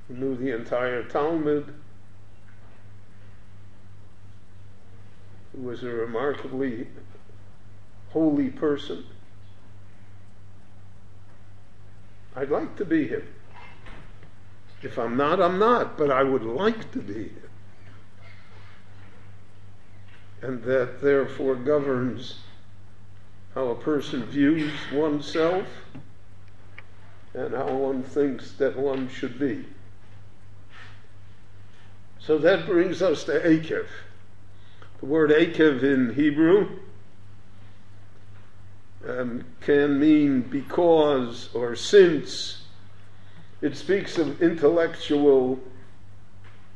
knew 0.09 0.37
the 0.37 0.55
entire 0.55 1.03
Talmud, 1.05 1.73
who 5.53 5.63
was 5.63 5.83
a 5.83 5.89
remarkably 5.89 6.89
holy 8.11 8.51
person. 8.51 9.05
I'd 12.35 12.51
like 12.51 12.77
to 12.77 12.85
be 12.85 13.09
him. 13.09 13.27
If 14.83 14.99
I'm 14.99 15.17
not, 15.17 15.41
I'm 15.41 15.59
not, 15.59 15.97
but 15.97 16.11
I 16.11 16.23
would 16.23 16.43
like 16.43 16.91
to 16.93 16.99
be. 16.99 17.25
Him. 17.25 17.43
And 20.41 20.63
that 20.65 21.01
therefore 21.01 21.55
governs 21.55 22.41
how 23.55 23.69
a 23.69 23.75
person 23.75 24.25
views 24.25 24.73
oneself 24.93 25.67
and 27.35 27.55
how 27.55 27.73
one 27.73 28.03
thinks 28.03 28.53
that 28.53 28.77
one 28.77 29.09
should 29.09 29.39
be. 29.39 29.65
So 32.25 32.39
that 32.39 32.67
brings 32.67 33.03
us 33.03 33.25
to 33.25 33.41
Akev. 33.41 33.87
The 35.01 35.07
word 35.07 35.31
Akev 35.31 35.83
in 35.83 36.15
Hebrew 36.15 36.79
um, 39.07 39.45
can 39.61 39.99
mean 39.99 40.43
because 40.43 41.53
or 41.53 41.75
since. 41.75 42.63
It 43.61 43.77
speaks 43.77 44.19
of 44.19 44.41
intellectual 44.41 45.59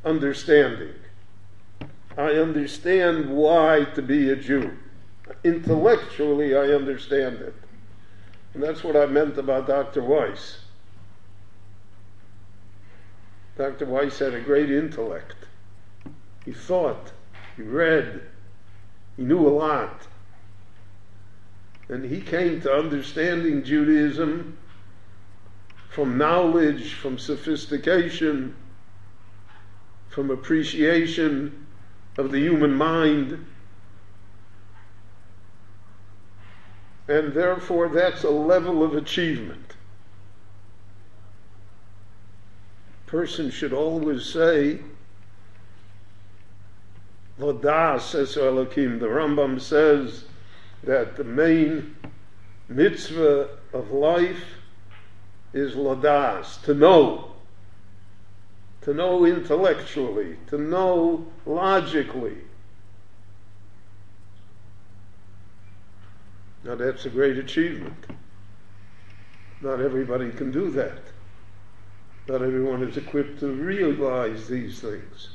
understanding. 0.03 0.93
I 2.17 2.31
understand 2.31 3.29
why 3.29 3.85
to 3.95 4.01
be 4.01 4.29
a 4.29 4.35
Jew. 4.35 4.77
Intellectually, 5.45 6.55
I 6.55 6.73
understand 6.73 7.37
it. 7.37 7.55
And 8.53 8.61
that's 8.61 8.83
what 8.83 8.97
I 8.97 9.05
meant 9.05 9.37
about 9.37 9.67
Dr. 9.67 10.01
Weiss. 10.01 10.59
Dr. 13.57 13.87
Weiss 13.87 14.19
had 14.19 14.35
a 14.35 14.39
great 14.39 14.69
intellect. 14.69 15.35
He 16.45 16.51
thought, 16.51 17.11
he 17.55 17.63
read, 17.63 18.21
he 19.15 19.23
knew 19.23 19.47
a 19.47 19.49
lot. 19.49 20.07
And 21.89 22.05
he 22.05 22.21
came 22.21 22.61
to 22.61 22.71
understanding 22.71 23.63
Judaism 23.63 24.57
from 25.89 26.17
knowledge, 26.17 26.93
from 26.93 27.17
sophistication, 27.17 28.55
from 30.09 30.29
appreciation 30.29 31.65
of 32.17 32.31
the 32.31 32.39
human 32.39 32.75
mind. 32.75 33.45
And 37.07 37.33
therefore, 37.33 37.89
that's 37.89 38.23
a 38.23 38.29
level 38.29 38.83
of 38.83 38.93
achievement. 38.93 39.66
Person 43.07 43.49
should 43.49 43.71
always 43.71 44.25
say, 44.25 44.81
Vodas 47.39 48.13
es 48.15 48.35
Elohim. 48.35 48.99
The 48.99 49.07
Rambam 49.07 49.61
says 49.61 50.25
that 50.83 51.15
the 51.15 51.23
main 51.23 51.95
mitzvah 52.67 53.49
of 53.73 53.91
life 53.91 54.43
is 55.53 55.75
ladas, 55.75 56.61
to 56.63 56.73
know. 56.73 57.31
To 58.81 58.93
know 58.93 59.25
intellectually, 59.25 60.37
to 60.47 60.57
know 60.57 61.25
logically. 61.45 62.37
Now 66.63 66.75
that's 66.75 67.05
a 67.05 67.09
great 67.09 67.37
achievement. 67.37 68.05
Not 69.61 69.79
everybody 69.79 70.31
can 70.31 70.51
do 70.51 70.69
that. 70.71 70.99
Not 72.27 72.41
everyone 72.41 72.83
is 72.83 72.97
equipped 72.97 73.39
to 73.39 73.47
realize 73.47 74.47
these 74.47 74.81
things. 74.81 75.29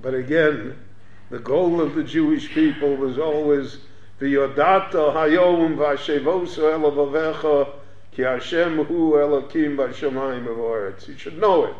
But 0.00 0.14
again, 0.14 0.76
the 1.30 1.38
goal 1.38 1.80
of 1.80 1.94
the 1.94 2.04
Jewish 2.04 2.52
people 2.52 2.96
was 2.96 3.18
always 3.18 3.78
V'yodata 4.20 5.14
hayom 5.14 5.76
v'ashevosu 5.76 6.58
elavavecha 6.58 7.72
ki 8.12 8.22
Hashem 8.22 8.84
hu 8.84 9.12
elokim 9.12 9.76
b'shamayim 9.76 10.44
v'oretz. 10.44 11.08
You 11.08 11.16
should 11.16 11.38
know 11.38 11.64
it. 11.64 11.76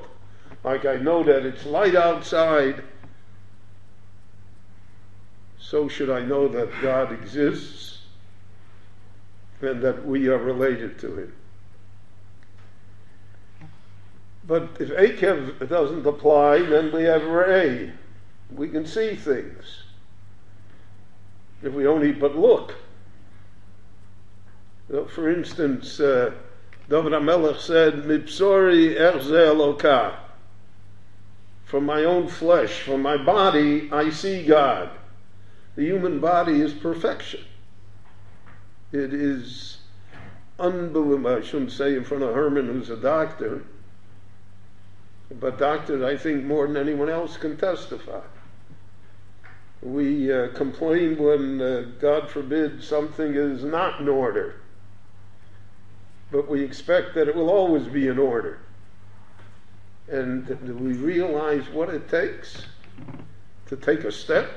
Like 0.65 0.87
I 0.87 0.97
know 0.97 1.23
that 1.23 1.45
it's 1.45 1.67
light 1.67 1.95
outside, 1.95 2.83
so 5.59 5.87
should 5.87 6.09
I 6.09 6.21
know 6.21 6.49
that 6.49 6.71
God 6.81 7.13
exists 7.13 7.99
and 9.61 9.83
that 9.83 10.07
we 10.07 10.29
are 10.29 10.39
related 10.39 10.99
to 11.01 11.15
Him. 11.15 11.33
But 14.51 14.79
if 14.81 14.89
Akev 14.89 15.69
doesn't 15.69 16.05
apply, 16.05 16.63
then 16.63 16.91
we 16.91 17.05
have 17.05 17.23
Ray. 17.23 17.93
We 18.51 18.69
can 18.69 18.85
see 18.85 19.15
things. 19.15 19.85
If 21.63 21.73
we 21.73 21.87
only 21.87 22.11
but 22.11 22.35
look. 22.35 22.75
For 24.89 25.31
instance, 25.31 26.01
uh, 26.01 26.33
David 26.89 27.13
HaMelech 27.13 27.61
said, 27.61 28.03
Mipsori 28.03 28.97
erze 28.99 30.17
From 31.65 31.87
my 31.87 32.03
own 32.03 32.27
flesh, 32.27 32.81
from 32.81 33.03
my 33.03 33.17
body, 33.17 33.89
I 33.93 34.11
see 34.11 34.45
God. 34.45 34.91
The 35.77 35.85
human 35.85 36.19
body 36.19 36.61
is 36.61 36.73
perfection. 36.73 37.45
It 38.91 39.15
is 39.15 39.79
unbelievable. 40.59 41.37
I 41.37 41.41
shouldn't 41.41 41.71
say 41.71 41.95
in 41.95 42.03
front 42.03 42.25
of 42.25 42.35
Herman, 42.35 42.67
who's 42.67 42.91
a 42.91 42.97
doctor, 42.97 43.63
but 45.39 45.59
doctors, 45.59 46.03
I 46.03 46.17
think, 46.17 46.45
more 46.45 46.67
than 46.67 46.77
anyone 46.77 47.09
else 47.09 47.37
can 47.37 47.57
testify. 47.57 48.21
We 49.83 50.33
uh, 50.33 50.49
complain 50.49 51.19
when, 51.19 51.61
uh, 51.61 51.85
God 52.01 52.29
forbid, 52.29 52.83
something 52.83 53.35
is 53.35 53.65
not 53.65 54.01
in 54.01 54.09
order. 54.09 54.57
But 56.33 56.49
we 56.49 56.63
expect 56.63 57.15
that 57.15 57.29
it 57.29 57.35
will 57.35 57.49
always 57.49 57.87
be 57.87 58.09
in 58.09 58.19
order. 58.19 58.59
And 60.09 60.47
do 60.47 60.75
we 60.75 60.93
realize 60.93 61.69
what 61.71 61.89
it 61.89 62.09
takes 62.09 62.67
to 63.67 63.77
take 63.77 64.05
a 64.05 64.13
step, 64.13 64.51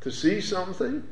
to 0.00 0.12
see 0.12 0.40
something? 0.40 1.06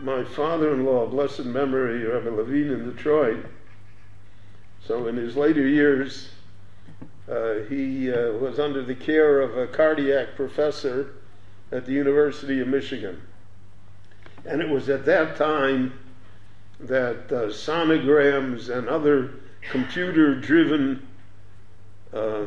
My 0.00 0.24
father 0.24 0.72
in 0.74 0.84
law, 0.84 1.06
blessed 1.06 1.44
memory, 1.44 2.04
Rabbi 2.04 2.28
Levine 2.28 2.70
in 2.70 2.90
Detroit, 2.90 3.44
so 4.86 5.08
in 5.08 5.16
his 5.16 5.36
later 5.36 5.66
years, 5.66 6.28
uh, 7.30 7.54
he 7.68 8.12
uh, 8.12 8.32
was 8.32 8.58
under 8.60 8.82
the 8.82 8.94
care 8.94 9.40
of 9.40 9.56
a 9.56 9.66
cardiac 9.66 10.36
professor 10.36 11.14
at 11.72 11.86
the 11.86 11.92
University 11.92 12.60
of 12.60 12.68
Michigan. 12.68 13.20
And 14.44 14.60
it 14.60 14.68
was 14.68 14.88
at 14.88 15.04
that 15.06 15.36
time 15.36 15.98
that 16.78 17.32
uh, 17.32 17.48
sonograms 17.48 18.68
and 18.68 18.88
other 18.88 19.34
computer 19.70 20.38
driven 20.38 21.06
uh, 22.12 22.44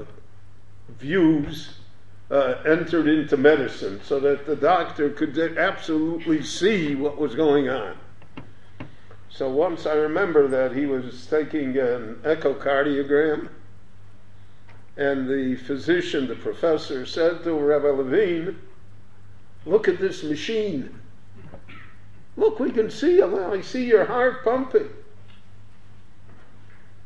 views 0.97 1.73
uh, 2.31 2.55
entered 2.65 3.07
into 3.07 3.35
medicine 3.35 3.99
so 4.03 4.19
that 4.19 4.45
the 4.45 4.55
doctor 4.55 5.09
could 5.09 5.37
absolutely 5.57 6.43
see 6.43 6.95
what 6.95 7.17
was 7.17 7.35
going 7.35 7.67
on. 7.67 7.97
So 9.39 9.49
once 9.49 9.85
I 9.85 9.93
remember 9.93 10.49
that 10.49 10.75
he 10.75 10.85
was 10.85 11.25
taking 11.27 11.77
an 11.77 12.15
echocardiogram 12.25 13.47
and 14.97 15.29
the 15.29 15.55
physician, 15.55 16.27
the 16.27 16.35
professor, 16.35 17.05
said 17.05 17.45
to 17.45 17.53
Rabbi 17.53 17.87
Levine, 17.87 18.59
Look 19.65 19.87
at 19.87 19.97
this 19.97 20.23
machine. 20.23 20.93
Look, 22.35 22.59
we 22.59 22.69
can 22.69 22.89
see, 22.89 23.21
I 23.21 23.61
see 23.61 23.85
your 23.85 24.03
heart 24.03 24.43
pumping. 24.43 24.89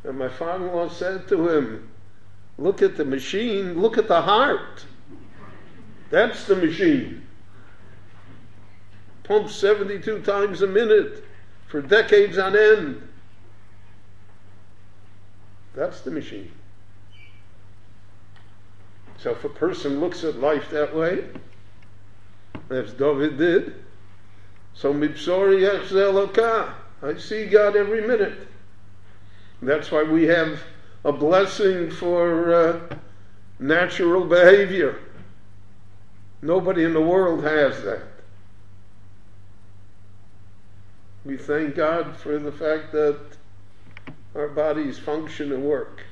And 0.04 0.18
my 0.18 0.30
father 0.30 0.66
in 0.68 0.74
law 0.74 0.90
said 0.90 1.28
to 1.28 1.50
him, 1.50 1.92
Look 2.58 2.82
at 2.82 2.98
the 2.98 3.06
machine, 3.06 3.80
look 3.80 4.00
at 4.00 4.08
the 4.08 4.24
heart. 4.24 4.88
That's 6.10 6.46
the 6.46 6.56
machine. 6.56 7.28
Pumps 9.24 9.54
72 9.56 10.22
times 10.22 10.64
a 10.64 10.68
minute 10.68 11.26
for 11.74 11.82
decades 11.82 12.38
on 12.38 12.56
end. 12.56 13.02
That's 15.74 16.02
the 16.02 16.12
machine. 16.12 16.52
So 19.18 19.32
if 19.32 19.44
a 19.44 19.50
person 19.50 20.00
looks 20.00 20.24
at 20.24 20.40
life 20.40 20.70
that 20.70 20.96
way, 20.96 21.26
as 22.70 22.94
David 22.94 23.40
did, 23.40 23.74
so 24.76 24.94
mipsori 24.94 25.68
Eloka, 25.90 26.74
I 27.02 27.18
see 27.18 27.48
God 27.48 27.76
every 27.76 28.06
minute. 28.06 28.48
That's 29.60 29.92
why 29.92 30.04
we 30.04 30.26
have 30.26 30.62
a 31.04 31.12
blessing 31.12 31.90
for 31.90 32.54
uh, 32.54 32.80
natural 33.58 34.26
behavior. 34.26 35.00
Nobody 36.44 36.84
in 36.84 36.94
the 36.94 37.02
world 37.02 37.44
has 37.44 37.82
that. 37.82 38.13
We 41.26 41.38
thank 41.38 41.76
God 41.76 42.18
for 42.18 42.38
the 42.38 42.52
fact 42.52 42.92
that 42.92 43.18
our 44.36 44.50
bodies 44.50 45.00
function 45.00 45.52
and 45.52 45.64
work. 45.64 46.04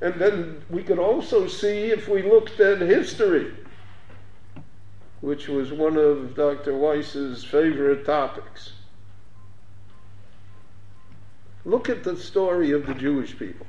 And 0.00 0.14
then 0.14 0.64
we 0.70 0.82
could 0.82 0.98
also 0.98 1.46
see 1.46 1.90
if 1.90 2.08
we 2.08 2.22
looked 2.22 2.58
at 2.58 2.80
history, 2.80 3.54
which 5.20 5.46
was 5.46 5.72
one 5.72 5.96
of 5.96 6.34
Dr. 6.34 6.76
Weiss's 6.76 7.44
favorite 7.44 8.04
topics. 8.04 8.72
Look 11.64 11.88
at 11.88 12.02
the 12.02 12.16
story 12.16 12.72
of 12.72 12.86
the 12.86 12.94
Jewish 12.94 13.38
people. 13.38 13.66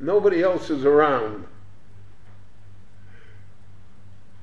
Nobody 0.00 0.42
else 0.42 0.68
is 0.70 0.84
around 0.84 1.46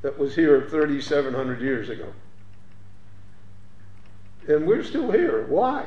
that 0.03 0.19
was 0.19 0.35
here 0.35 0.67
3,700 0.69 1.61
years 1.61 1.89
ago. 1.89 2.13
And 4.47 4.67
we're 4.67 4.83
still 4.83 5.09
here. 5.11 5.45
Why? 5.47 5.85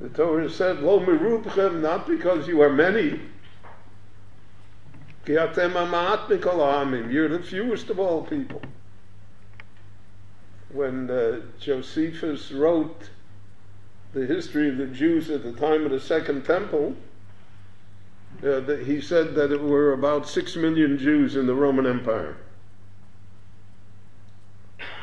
The 0.00 0.10
Torah 0.10 0.50
said, 0.50 0.80
Lo 0.80 1.00
merubchem, 1.00 1.80
not 1.80 2.06
because 2.06 2.46
you 2.46 2.60
are 2.60 2.70
many. 2.70 3.20
You're 5.26 5.48
the 7.28 7.42
fewest 7.42 7.88
of 7.88 7.98
all 7.98 8.22
people. 8.24 8.60
When 10.70 11.10
uh, 11.10 11.40
Josephus 11.58 12.52
wrote 12.52 13.08
the 14.12 14.26
history 14.26 14.68
of 14.68 14.76
the 14.76 14.88
Jews 14.88 15.30
at 15.30 15.42
the 15.42 15.52
time 15.52 15.86
of 15.86 15.90
the 15.90 16.00
Second 16.00 16.44
Temple, 16.44 16.94
uh, 18.42 18.76
he 18.76 19.00
said 19.00 19.34
that 19.34 19.50
there 19.50 19.58
were 19.58 19.92
about 19.92 20.28
six 20.28 20.56
million 20.56 20.98
Jews 20.98 21.36
in 21.36 21.46
the 21.46 21.54
Roman 21.54 21.86
Empire. 21.86 22.36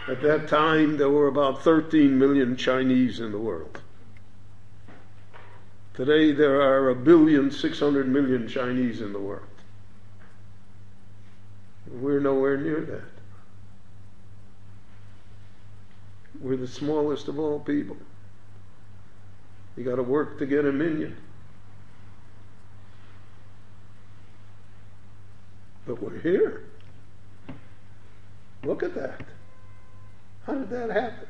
At 0.08 0.22
that 0.24 0.48
time, 0.48 0.98
there 0.98 1.10
were 1.10 1.28
about 1.28 1.63
13 1.63 2.17
million 2.17 2.58
Chinese 2.58 3.20
in 3.20 3.32
the 3.32 3.39
world. 3.39 3.80
Today, 5.94 6.32
there 6.32 6.62
are 6.62 6.89
a 6.89 6.96
billion, 6.96 7.52
600 7.52 8.08
million 8.08 8.48
Chinese 8.48 9.02
in 9.02 9.13
the 9.13 9.20
world. 9.20 9.46
We're 11.88 12.20
nowhere 12.20 12.58
near 12.58 12.82
that. 12.82 13.04
We're 16.41 16.58
the 16.58 16.67
smallest 16.67 17.28
of 17.28 17.38
all 17.38 17.60
people. 17.60 17.98
You 19.78 19.84
got 19.84 19.98
to 19.98 20.04
work 20.04 20.39
to 20.39 20.46
get 20.46 20.65
a 20.65 20.72
million. 20.72 21.15
But 25.86 26.02
we're 26.02 26.11
here. 26.22 26.64
Look 28.64 28.84
at 28.84 28.96
that. 28.96 29.22
How 30.46 30.54
did 30.54 30.70
that 30.70 30.90
happen? 30.90 31.28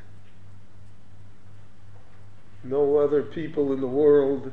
No 2.64 2.98
other 2.98 3.22
people 3.22 3.72
in 3.72 3.80
the 3.80 3.86
world 3.86 4.52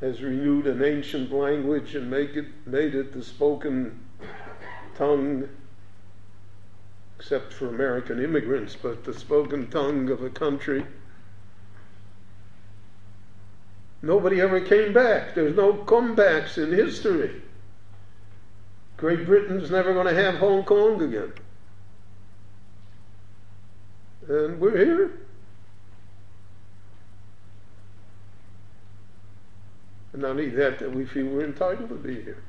has 0.00 0.22
renewed 0.22 0.66
an 0.66 0.82
ancient 0.82 1.32
language 1.32 1.94
and 1.94 2.10
make 2.10 2.36
it, 2.36 2.46
made 2.66 2.94
it 2.94 3.12
the 3.12 3.22
spoken 3.22 3.98
tongue, 4.96 5.48
except 7.18 7.52
for 7.52 7.68
American 7.68 8.22
immigrants, 8.22 8.76
but 8.80 9.04
the 9.04 9.12
spoken 9.12 9.68
tongue 9.70 10.08
of 10.10 10.22
a 10.22 10.30
country. 10.30 10.86
Nobody 14.00 14.40
ever 14.40 14.60
came 14.60 14.92
back. 14.92 15.34
There's 15.34 15.56
no 15.56 15.72
comebacks 15.72 16.56
in 16.56 16.72
history. 16.72 17.42
Great 18.98 19.26
Britain's 19.26 19.70
never 19.70 19.94
going 19.94 20.08
to 20.08 20.22
have 20.22 20.34
Hong 20.34 20.64
Kong 20.64 21.00
again. 21.00 21.32
And 24.28 24.60
we're 24.60 24.76
here. 24.76 25.20
And 30.12 30.22
not 30.22 30.32
only 30.32 30.50
that, 30.50 30.80
that 30.80 30.92
we 30.92 31.06
feel 31.06 31.26
we're 31.26 31.44
entitled 31.44 31.88
to 31.90 31.94
be 31.94 32.16
here. 32.16 32.42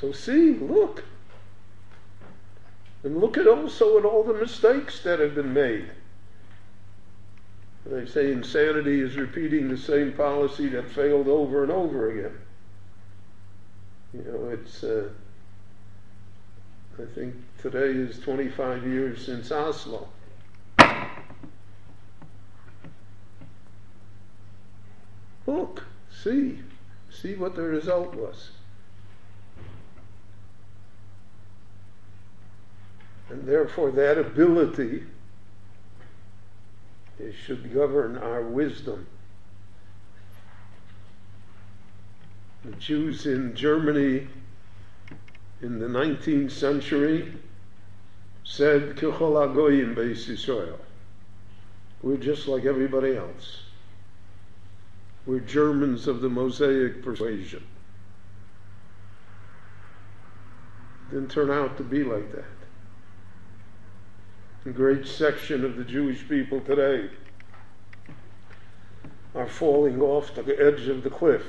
So 0.00 0.10
see, 0.10 0.54
look. 0.54 1.04
And 3.04 3.20
look 3.20 3.38
at 3.38 3.46
also 3.46 3.96
at 3.96 4.04
all 4.04 4.24
the 4.24 4.34
mistakes 4.34 5.04
that 5.04 5.20
have 5.20 5.36
been 5.36 5.54
made. 5.54 5.88
They 7.86 8.06
say 8.06 8.32
insanity 8.32 9.00
is 9.00 9.14
repeating 9.14 9.68
the 9.68 9.78
same 9.78 10.12
policy 10.14 10.66
that 10.70 10.90
failed 10.90 11.28
over 11.28 11.62
and 11.62 11.70
over 11.70 12.10
again. 12.10 12.36
You 14.16 14.32
know, 14.32 14.48
it's, 14.48 14.82
uh, 14.82 15.10
I 16.98 17.04
think 17.14 17.34
today 17.60 17.90
is 17.90 18.18
25 18.20 18.86
years 18.86 19.26
since 19.26 19.52
Oslo. 19.52 20.08
Look, 25.46 25.84
see, 26.10 26.60
see 27.10 27.34
what 27.34 27.54
the 27.56 27.62
result 27.62 28.14
was. 28.14 28.52
And 33.28 33.46
therefore, 33.46 33.90
that 33.90 34.16
ability 34.18 35.04
should 37.44 37.74
govern 37.74 38.16
our 38.16 38.42
wisdom. 38.42 39.06
The 42.66 42.72
Jews 42.72 43.26
in 43.26 43.54
Germany 43.54 44.26
in 45.62 45.78
the 45.78 45.86
19th 45.86 46.50
century 46.50 47.32
said, 48.42 48.96
Agoyim 48.96 49.94
Yisrael. 49.94 50.80
We're 52.02 52.16
just 52.16 52.48
like 52.48 52.64
everybody 52.64 53.16
else. 53.16 53.62
We're 55.26 55.38
Germans 55.38 56.08
of 56.08 56.20
the 56.20 56.28
Mosaic 56.28 57.04
persuasion. 57.04 57.64
Didn't 61.10 61.30
turn 61.30 61.52
out 61.52 61.76
to 61.76 61.84
be 61.84 62.02
like 62.02 62.32
that. 62.32 62.44
A 64.64 64.70
great 64.70 65.06
section 65.06 65.64
of 65.64 65.76
the 65.76 65.84
Jewish 65.84 66.28
people 66.28 66.60
today 66.60 67.10
are 69.36 69.46
falling 69.46 70.00
off 70.02 70.34
the 70.34 70.60
edge 70.60 70.88
of 70.88 71.04
the 71.04 71.10
cliff 71.10 71.44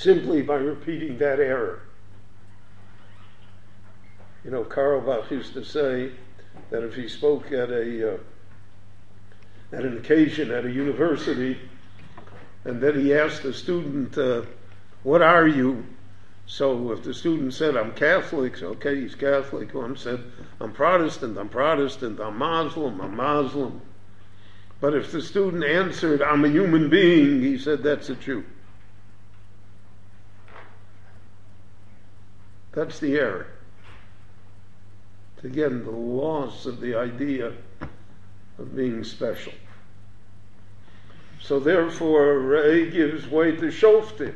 simply 0.00 0.40
by 0.40 0.54
repeating 0.54 1.18
that 1.18 1.38
error. 1.38 1.82
You 4.42 4.50
know, 4.50 4.64
Carlebach 4.64 5.30
used 5.30 5.52
to 5.52 5.62
say 5.62 6.12
that 6.70 6.82
if 6.82 6.94
he 6.94 7.06
spoke 7.06 7.52
at 7.52 7.70
a 7.70 8.14
uh, 8.14 8.18
at 9.72 9.84
an 9.84 9.98
occasion 9.98 10.50
at 10.50 10.64
a 10.64 10.70
university, 10.70 11.58
and 12.64 12.80
then 12.80 12.98
he 12.98 13.14
asked 13.14 13.44
a 13.44 13.52
student, 13.52 14.16
uh, 14.16 14.42
"What 15.02 15.20
are 15.20 15.46
you?" 15.46 15.84
So 16.46 16.92
if 16.92 17.04
the 17.04 17.12
student 17.12 17.52
said, 17.52 17.76
"I'm 17.76 17.92
Catholic," 17.92 18.62
okay, 18.62 19.02
he's 19.02 19.14
Catholic. 19.14 19.74
One 19.74 19.98
said, 19.98 20.24
"I'm 20.60 20.72
Protestant," 20.72 21.36
"I'm 21.36 21.50
Protestant," 21.50 22.20
"I'm 22.20 22.38
Muslim," 22.38 23.02
"I'm 23.02 23.16
Muslim." 23.16 23.82
But 24.80 24.94
if 24.94 25.12
the 25.12 25.20
student 25.20 25.62
answered, 25.62 26.22
"I'm 26.22 26.46
a 26.46 26.48
human 26.48 26.88
being," 26.88 27.42
he 27.42 27.58
said, 27.58 27.82
"That's 27.82 28.08
a 28.08 28.14
Jew." 28.14 28.46
That's 32.72 32.98
the 33.00 33.16
error. 33.16 33.46
Again, 35.42 35.84
the 35.84 35.90
loss 35.90 36.66
of 36.66 36.80
the 36.80 36.94
idea 36.94 37.52
of 38.58 38.76
being 38.76 39.02
special. 39.04 39.52
So 41.40 41.58
therefore, 41.58 42.38
Ray 42.38 42.90
gives 42.90 43.26
way 43.26 43.56
to 43.56 43.66
Shoftim. 43.70 44.34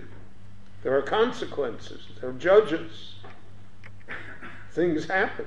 There 0.82 0.96
are 0.96 1.02
consequences. 1.02 2.02
There 2.20 2.30
are 2.30 2.34
judges. 2.34 3.14
Things 4.72 5.06
happen. 5.06 5.46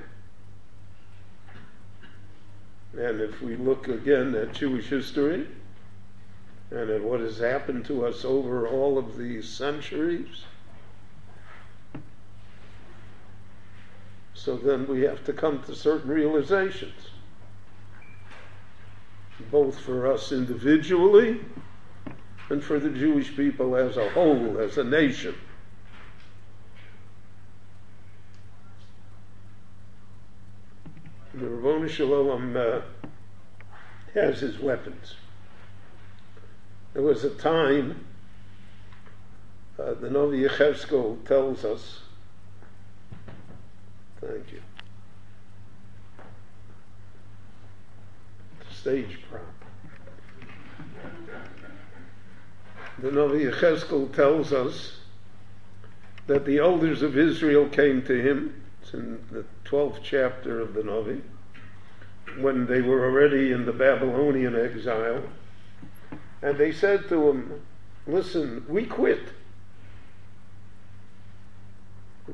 And 2.96 3.20
if 3.20 3.42
we 3.42 3.56
look 3.56 3.88
again 3.88 4.34
at 4.34 4.54
Jewish 4.54 4.86
history 4.86 5.46
and 6.70 6.90
at 6.90 7.02
what 7.02 7.20
has 7.20 7.38
happened 7.38 7.84
to 7.86 8.06
us 8.06 8.24
over 8.24 8.66
all 8.66 8.96
of 8.96 9.16
these 9.16 9.48
centuries, 9.48 10.44
So 14.48 14.56
then 14.56 14.86
we 14.86 15.02
have 15.02 15.26
to 15.26 15.34
come 15.34 15.62
to 15.64 15.74
certain 15.74 16.08
realizations, 16.10 17.10
both 19.50 19.78
for 19.78 20.10
us 20.10 20.32
individually 20.32 21.42
and 22.48 22.64
for 22.64 22.78
the 22.78 22.88
Jewish 22.88 23.36
people 23.36 23.76
as 23.76 23.98
a 23.98 24.08
whole, 24.08 24.58
as 24.58 24.78
a 24.78 24.84
nation. 24.84 25.34
The 31.34 31.46
Rabboni 31.46 31.90
Shalom 31.90 32.56
uh, 32.56 32.80
has 34.14 34.40
his 34.40 34.58
weapons. 34.58 35.16
There 36.94 37.02
was 37.02 37.22
a 37.22 37.34
time, 37.34 38.06
uh, 39.78 39.92
the 39.92 40.08
Novi 40.08 40.40
Yechevsko 40.44 41.26
tells 41.26 41.66
us, 41.66 42.00
Thank 44.28 44.52
you. 44.52 44.60
Stage 48.70 49.18
prop. 49.30 49.42
The 52.98 53.10
Novi 53.10 53.44
Yecheskel 53.46 54.14
tells 54.14 54.52
us 54.52 54.98
that 56.26 56.44
the 56.44 56.58
elders 56.58 57.00
of 57.00 57.16
Israel 57.16 57.68
came 57.70 58.02
to 58.02 58.20
him, 58.20 58.62
It's 58.82 58.92
in 58.92 59.18
the 59.30 59.46
12th 59.64 60.00
chapter 60.02 60.60
of 60.60 60.74
the 60.74 60.82
Navi, 60.82 61.22
when 62.38 62.66
they 62.66 62.82
were 62.82 63.06
already 63.06 63.50
in 63.52 63.64
the 63.64 63.72
Babylonian 63.72 64.54
exile. 64.54 65.22
And 66.42 66.58
they 66.58 66.72
said 66.72 67.08
to 67.08 67.30
him, 67.30 67.62
Listen, 68.06 68.66
we 68.68 68.84
quit. 68.84 69.22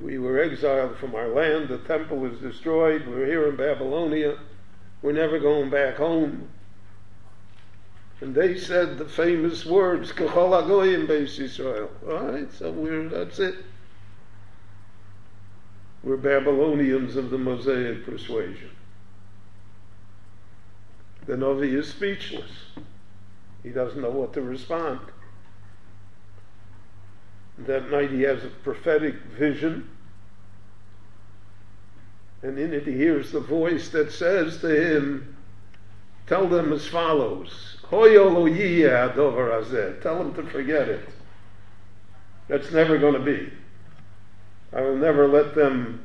We 0.03 0.19
were 0.19 0.41
exiled 0.41 0.97
from 0.97 1.15
our 1.15 1.29
land, 1.29 1.69
the 1.69 1.79
temple 1.79 2.19
was 2.19 2.39
destroyed, 2.41 3.07
we're 3.07 3.27
here 3.27 3.49
in 3.49 3.57
Babylonia, 3.57 4.39
we're 5.03 5.13
never 5.13 5.39
going 5.39 5.71
back 5.71 5.97
home. 5.97 6.49
And 8.21 8.35
they 8.35 8.57
said 8.59 8.99
the 8.99 9.05
famous 9.05 9.67
words, 9.67 10.13
Kachol 10.13 10.63
Agoyim 10.63 11.07
Beis 11.07 11.39
Yisrael. 11.39 11.89
All 12.09 12.33
right, 12.33 12.53
so 12.53 12.71
we're, 12.71 13.09
that's 13.09 13.39
it. 13.39 13.57
We're 16.03 16.17
Babylonians 16.17 17.17
of 17.17 17.31
the 17.31 17.39
Mosaic 17.39 18.05
persuasion. 18.05 18.71
The 21.27 21.37
Novi 21.37 21.75
is 21.75 21.89
speechless. 21.89 22.51
He 23.63 23.71
doesn't 23.71 24.01
know 24.01 24.11
what 24.11 24.35
to 24.35 24.43
respond. 24.43 25.01
That 27.59 27.91
night 27.91 28.11
he 28.11 28.23
has 28.23 28.45
a 28.45 28.49
prophetic 28.49 29.15
vision. 29.39 29.89
And 32.43 32.59
in 32.59 32.73
it 32.73 32.87
he 32.87 32.93
hears 32.93 33.33
the 33.33 33.41
voice 33.41 33.89
that 33.91 34.13
says 34.13 34.61
to 34.61 34.69
him, 34.69 35.37
Tell 36.27 36.49
them 36.49 36.73
as 36.73 36.87
follows 36.87 37.75
Tell 40.03 40.19
them 40.19 40.35
to 40.35 40.43
forget 40.51 40.89
it. 40.89 41.09
That's 42.49 42.73
never 42.73 42.99
going 42.99 43.15
to 43.15 43.21
be. 43.21 43.53
I 44.73 44.81
will 44.83 44.97
never 44.97 45.29
let 45.29 45.55
them 45.55 46.05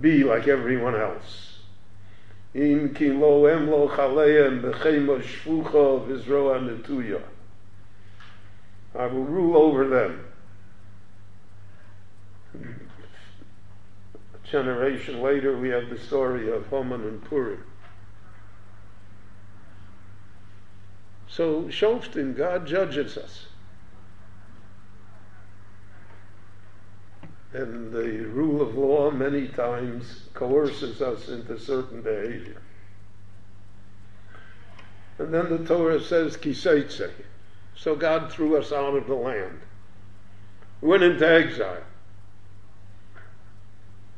be 0.00 0.24
like 0.24 0.46
everyone 0.48 0.94
else. 0.94 1.58
I 8.94 9.06
will 9.06 9.24
rule 9.24 9.56
over 9.56 9.88
them. 9.88 10.24
A 12.54 14.46
generation 14.48 15.20
later, 15.20 15.56
we 15.56 15.68
have 15.70 15.90
the 15.90 15.98
story 15.98 16.50
of 16.50 16.68
Haman 16.68 17.02
and 17.02 17.24
Purim. 17.24 17.64
So, 21.28 21.64
Shoftim, 21.64 22.36
God 22.36 22.66
judges 22.66 23.16
us. 23.16 23.46
And 27.52 27.92
the 27.92 28.26
rule 28.26 28.62
of 28.62 28.76
law 28.76 29.10
many 29.10 29.48
times 29.48 30.28
coerces 30.34 31.00
us 31.00 31.28
into 31.28 31.58
certain 31.58 32.02
behavior. 32.02 32.60
And 35.18 35.32
then 35.32 35.48
the 35.48 35.64
Torah 35.64 36.00
says, 36.00 36.36
Kiseitse. 36.36 37.10
So 37.76 37.94
God 37.94 38.32
threw 38.32 38.56
us 38.56 38.72
out 38.72 38.96
of 38.96 39.06
the 39.06 39.14
land. 39.14 39.60
We 40.80 40.88
went 40.88 41.02
into 41.02 41.28
exile. 41.28 41.82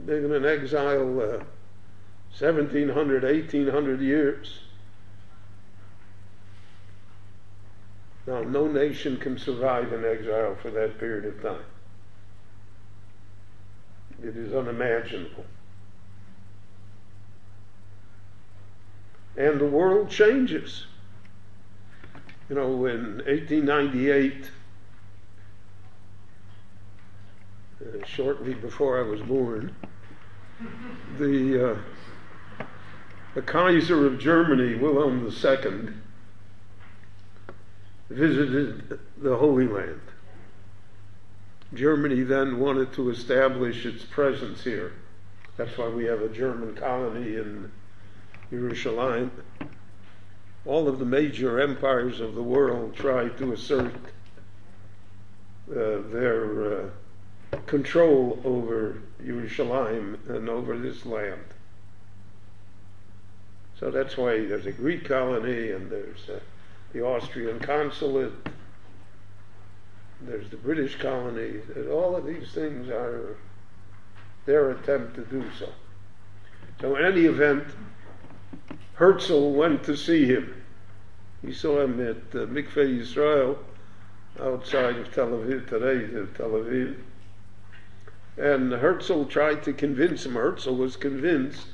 They've 0.06 0.22
been 0.22 0.32
in 0.32 0.46
exile 0.46 1.20
uh, 1.20 1.44
1700, 2.38 3.24
1800 3.24 4.00
years. 4.00 4.60
Now, 8.24 8.42
no 8.42 8.68
nation 8.68 9.16
can 9.16 9.36
survive 9.36 9.92
in 9.92 10.04
exile 10.04 10.56
for 10.62 10.70
that 10.70 11.00
period 11.00 11.24
of 11.24 11.42
time. 11.42 11.64
It 14.22 14.36
is 14.36 14.54
unimaginable. 14.54 15.44
And 19.36 19.60
the 19.60 19.66
world 19.66 20.08
changes. 20.08 20.86
You 22.48 22.54
know, 22.54 22.86
in 22.86 23.24
1898, 23.26 24.50
uh, 27.80 28.06
shortly 28.06 28.54
before 28.54 28.98
I 28.98 29.02
was 29.02 29.20
born, 29.20 29.74
the, 31.18 31.72
uh, 31.72 32.64
the 33.34 33.42
Kaiser 33.42 34.06
of 34.06 34.18
Germany, 34.18 34.76
Wilhelm 34.76 35.26
II, 35.26 35.92
visited 38.08 38.98
the 39.18 39.36
Holy 39.36 39.66
Land. 39.66 40.00
Germany 41.74 42.22
then 42.22 42.58
wanted 42.58 42.92
to 42.92 43.10
establish 43.10 43.84
its 43.84 44.04
presence 44.04 44.62
here. 44.62 44.92
That's 45.56 45.76
why 45.76 45.88
we 45.88 46.04
have 46.04 46.22
a 46.22 46.28
German 46.28 46.74
colony 46.74 47.36
in 47.36 47.70
Jerusalem. 48.50 49.32
All 50.64 50.88
of 50.88 50.98
the 50.98 51.04
major 51.04 51.60
empires 51.60 52.20
of 52.20 52.34
the 52.34 52.42
world 52.42 52.94
tried 52.94 53.36
to 53.38 53.52
assert 53.52 53.94
uh, 55.70 56.02
their 56.10 56.82
uh, 56.84 56.88
control 57.66 58.40
over 58.44 59.02
Jerusalem 59.24 60.18
and 60.28 60.48
over 60.48 60.78
this 60.78 61.06
land. 61.06 61.44
So 63.78 63.90
that's 63.90 64.16
why 64.16 64.46
there's 64.46 64.66
a 64.66 64.72
Greek 64.72 65.04
colony 65.04 65.70
and 65.70 65.90
there's 65.90 66.28
uh, 66.28 66.40
the 66.92 67.02
Austrian 67.02 67.60
consulate 67.60 68.32
there's 70.20 70.48
the 70.48 70.56
British 70.56 70.96
colony, 70.96 71.60
all 71.90 72.16
of 72.16 72.24
these 72.24 72.50
things 72.52 72.88
are 72.88 73.36
their 74.46 74.70
attempt 74.70 75.14
to 75.16 75.24
do 75.24 75.44
so. 75.58 75.68
So, 76.80 76.96
in 76.96 77.04
any 77.04 77.22
event, 77.22 77.64
Herzl 78.94 79.52
went 79.52 79.84
to 79.84 79.96
see 79.96 80.26
him. 80.26 80.62
He 81.42 81.52
saw 81.52 81.82
him 81.82 82.00
at 82.00 82.16
uh, 82.16 82.46
Mikveh 82.46 83.00
Yisrael 83.00 83.58
outside 84.40 84.96
of 84.96 85.12
Tel 85.12 85.28
Aviv, 85.28 85.68
today 85.68 86.18
of 86.18 86.36
Tel 86.36 86.50
Aviv. 86.50 86.96
And 88.36 88.72
Herzl 88.72 89.24
tried 89.24 89.62
to 89.64 89.72
convince 89.72 90.26
him, 90.26 90.34
Herzl 90.34 90.74
was 90.74 90.96
convinced 90.96 91.68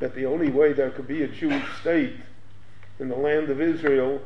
that 0.00 0.14
the 0.14 0.26
only 0.26 0.50
way 0.50 0.72
there 0.72 0.90
could 0.90 1.06
be 1.06 1.22
a 1.22 1.28
Jewish 1.28 1.64
state 1.80 2.16
in 2.98 3.08
the 3.08 3.16
land 3.16 3.50
of 3.50 3.60
Israel 3.60 4.20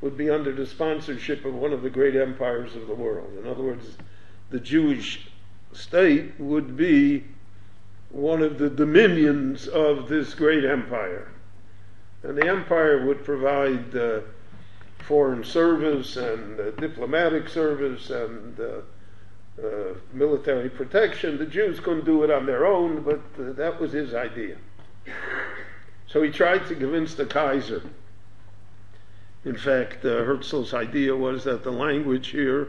would 0.00 0.16
be 0.16 0.30
under 0.30 0.52
the 0.52 0.66
sponsorship 0.66 1.44
of 1.44 1.54
one 1.54 1.72
of 1.72 1.82
the 1.82 1.90
great 1.90 2.16
empires 2.16 2.76
of 2.76 2.86
the 2.86 2.94
world. 2.94 3.36
In 3.38 3.46
other 3.46 3.62
words, 3.62 3.96
the 4.50 4.60
Jewish 4.60 5.28
state 5.72 6.38
would 6.38 6.76
be 6.76 7.24
one 8.10 8.42
of 8.42 8.58
the 8.58 8.70
dominions 8.70 9.68
of 9.68 10.08
this 10.08 10.34
great 10.34 10.64
empire. 10.64 11.28
And 12.22 12.38
the 12.38 12.48
empire 12.48 13.06
would 13.06 13.24
provide 13.24 13.94
uh, 13.94 14.20
foreign 15.00 15.44
service 15.44 16.16
and 16.16 16.58
uh, 16.58 16.70
diplomatic 16.72 17.48
service 17.48 18.10
and 18.10 18.58
uh, 18.58 18.80
uh 19.62 19.94
military 20.12 20.68
protection. 20.68 21.38
The 21.38 21.46
Jews 21.46 21.80
couldn't 21.80 22.04
do 22.04 22.22
it 22.24 22.30
on 22.30 22.46
their 22.46 22.66
own, 22.66 23.02
but 23.02 23.20
uh, 23.40 23.52
that 23.52 23.80
was 23.80 23.92
his 23.92 24.14
idea. 24.14 24.56
So 26.06 26.22
he 26.22 26.30
tried 26.30 26.66
to 26.68 26.74
convince 26.74 27.14
the 27.14 27.26
Kaiser 27.26 27.82
in 29.44 29.56
fact, 29.56 30.04
uh, 30.04 30.24
Herzl's 30.24 30.74
idea 30.74 31.14
was 31.14 31.44
that 31.44 31.62
the 31.62 31.70
language 31.70 32.28
here 32.28 32.68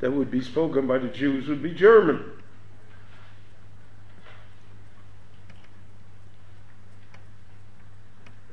that 0.00 0.10
would 0.10 0.30
be 0.30 0.40
spoken 0.40 0.86
by 0.86 0.98
the 0.98 1.08
Jews 1.08 1.46
would 1.48 1.62
be 1.62 1.72
German. 1.72 2.24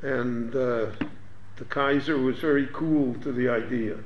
And 0.01 0.55
uh, 0.55 0.87
the 1.55 1.65
Kaiser 1.69 2.17
was 2.17 2.37
very 2.37 2.67
cool 2.73 3.15
to 3.15 3.31
the 3.31 3.49
idea. 3.49 3.97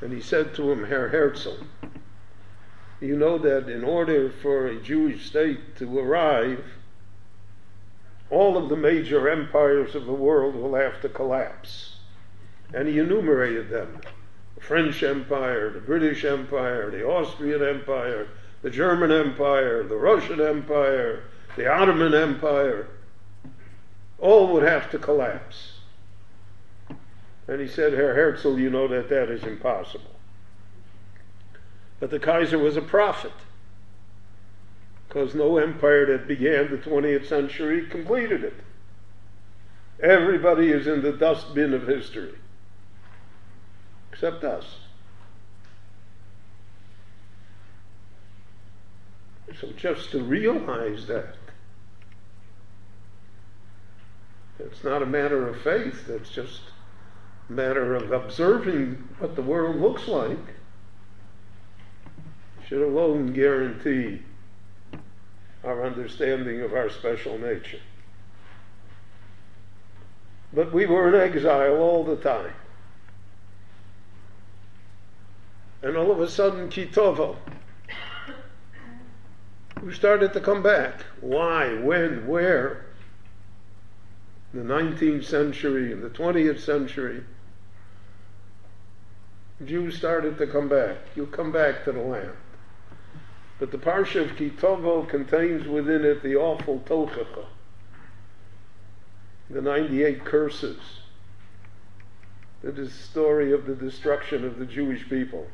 And 0.00 0.12
he 0.12 0.20
said 0.20 0.54
to 0.54 0.70
him, 0.70 0.84
Herr 0.84 1.08
Herzl, 1.08 1.56
you 3.00 3.16
know 3.16 3.38
that 3.38 3.68
in 3.68 3.84
order 3.84 4.30
for 4.30 4.66
a 4.66 4.80
Jewish 4.80 5.26
state 5.26 5.76
to 5.76 5.98
arrive, 5.98 6.64
all 8.30 8.56
of 8.56 8.68
the 8.68 8.76
major 8.76 9.28
empires 9.28 9.94
of 9.94 10.06
the 10.06 10.12
world 10.12 10.54
will 10.54 10.74
have 10.74 11.00
to 11.02 11.08
collapse 11.08 11.94
and 12.74 12.88
he 12.88 12.98
enumerated 12.98 13.70
them 13.70 14.00
the 14.56 14.60
French 14.60 15.02
Empire, 15.02 15.70
the 15.70 15.80
British 15.80 16.24
Empire, 16.24 16.90
the 16.90 17.04
Austrian 17.04 17.62
Empire, 17.62 18.28
the 18.62 18.70
German 18.70 19.10
Empire, 19.10 19.82
the 19.82 19.96
Russian 19.96 20.40
Empire, 20.40 21.24
the 21.56 21.68
Ottoman 21.68 22.14
Empire. 22.14 22.88
All 24.18 24.52
would 24.52 24.62
have 24.62 24.90
to 24.90 24.98
collapse. 24.98 25.72
And 27.46 27.60
he 27.60 27.68
said, 27.68 27.92
Herr 27.92 28.14
Herzl, 28.14 28.58
you 28.58 28.70
know 28.70 28.88
that 28.88 29.08
that 29.08 29.28
is 29.28 29.42
impossible. 29.42 30.13
But 32.00 32.10
the 32.10 32.18
Kaiser 32.18 32.58
was 32.58 32.76
a 32.76 32.82
prophet, 32.82 33.32
because 35.08 35.34
no 35.34 35.58
empire 35.58 36.06
that 36.06 36.28
began 36.28 36.70
the 36.70 36.76
20th 36.76 37.26
century 37.26 37.86
completed 37.86 38.44
it. 38.44 38.54
Everybody 40.02 40.70
is 40.70 40.86
in 40.86 41.02
the 41.02 41.12
dustbin 41.12 41.72
of 41.72 41.86
history 41.86 42.34
except 44.14 44.44
us. 44.44 44.64
So 49.60 49.72
just 49.76 50.10
to 50.12 50.22
realize 50.22 51.06
that, 51.06 51.36
it's 54.60 54.84
not 54.84 55.02
a 55.02 55.06
matter 55.06 55.48
of 55.48 55.60
faith, 55.60 56.08
it's 56.08 56.30
just 56.30 56.60
a 57.50 57.52
matter 57.52 57.94
of 57.94 58.12
observing 58.12 59.08
what 59.18 59.34
the 59.34 59.42
world 59.42 59.76
looks 59.76 60.06
like, 60.06 60.53
should 62.68 62.82
alone 62.82 63.32
guarantee 63.32 64.22
our 65.62 65.84
understanding 65.84 66.60
of 66.62 66.72
our 66.72 66.90
special 66.90 67.38
nature. 67.38 67.80
But 70.52 70.72
we 70.72 70.86
were 70.86 71.08
in 71.08 71.20
exile 71.20 71.76
all 71.76 72.04
the 72.04 72.16
time. 72.16 72.52
And 75.82 75.96
all 75.96 76.10
of 76.10 76.20
a 76.20 76.28
sudden, 76.28 76.68
Kitovo, 76.68 77.36
who 79.80 79.92
started 79.92 80.32
to 80.32 80.40
come 80.40 80.62
back. 80.62 81.04
Why? 81.20 81.74
When? 81.74 82.26
Where? 82.26 82.86
The 84.54 84.60
19th 84.60 85.24
century, 85.24 85.92
the 85.92 86.08
20th 86.08 86.60
century, 86.60 87.24
Jews 89.64 89.96
started 89.96 90.38
to 90.38 90.46
come 90.46 90.68
back. 90.68 90.96
You 91.16 91.26
come 91.26 91.52
back 91.52 91.84
to 91.84 91.92
the 91.92 92.00
land. 92.00 92.32
But 93.58 93.70
the 93.70 93.78
Parsha 93.78 94.22
of 94.22 94.36
Kitovo 94.36 95.08
contains 95.08 95.66
within 95.66 96.04
it 96.04 96.22
the 96.22 96.36
awful 96.36 96.80
Tochacha, 96.80 97.46
the 99.48 99.62
98 99.62 100.24
curses. 100.24 100.80
It 102.62 102.78
is 102.78 102.88
the 102.88 103.02
story 103.02 103.52
of 103.52 103.66
the 103.66 103.74
destruction 103.74 104.44
of 104.44 104.58
the 104.58 104.66
Jewish 104.66 105.08
people. 105.08 105.46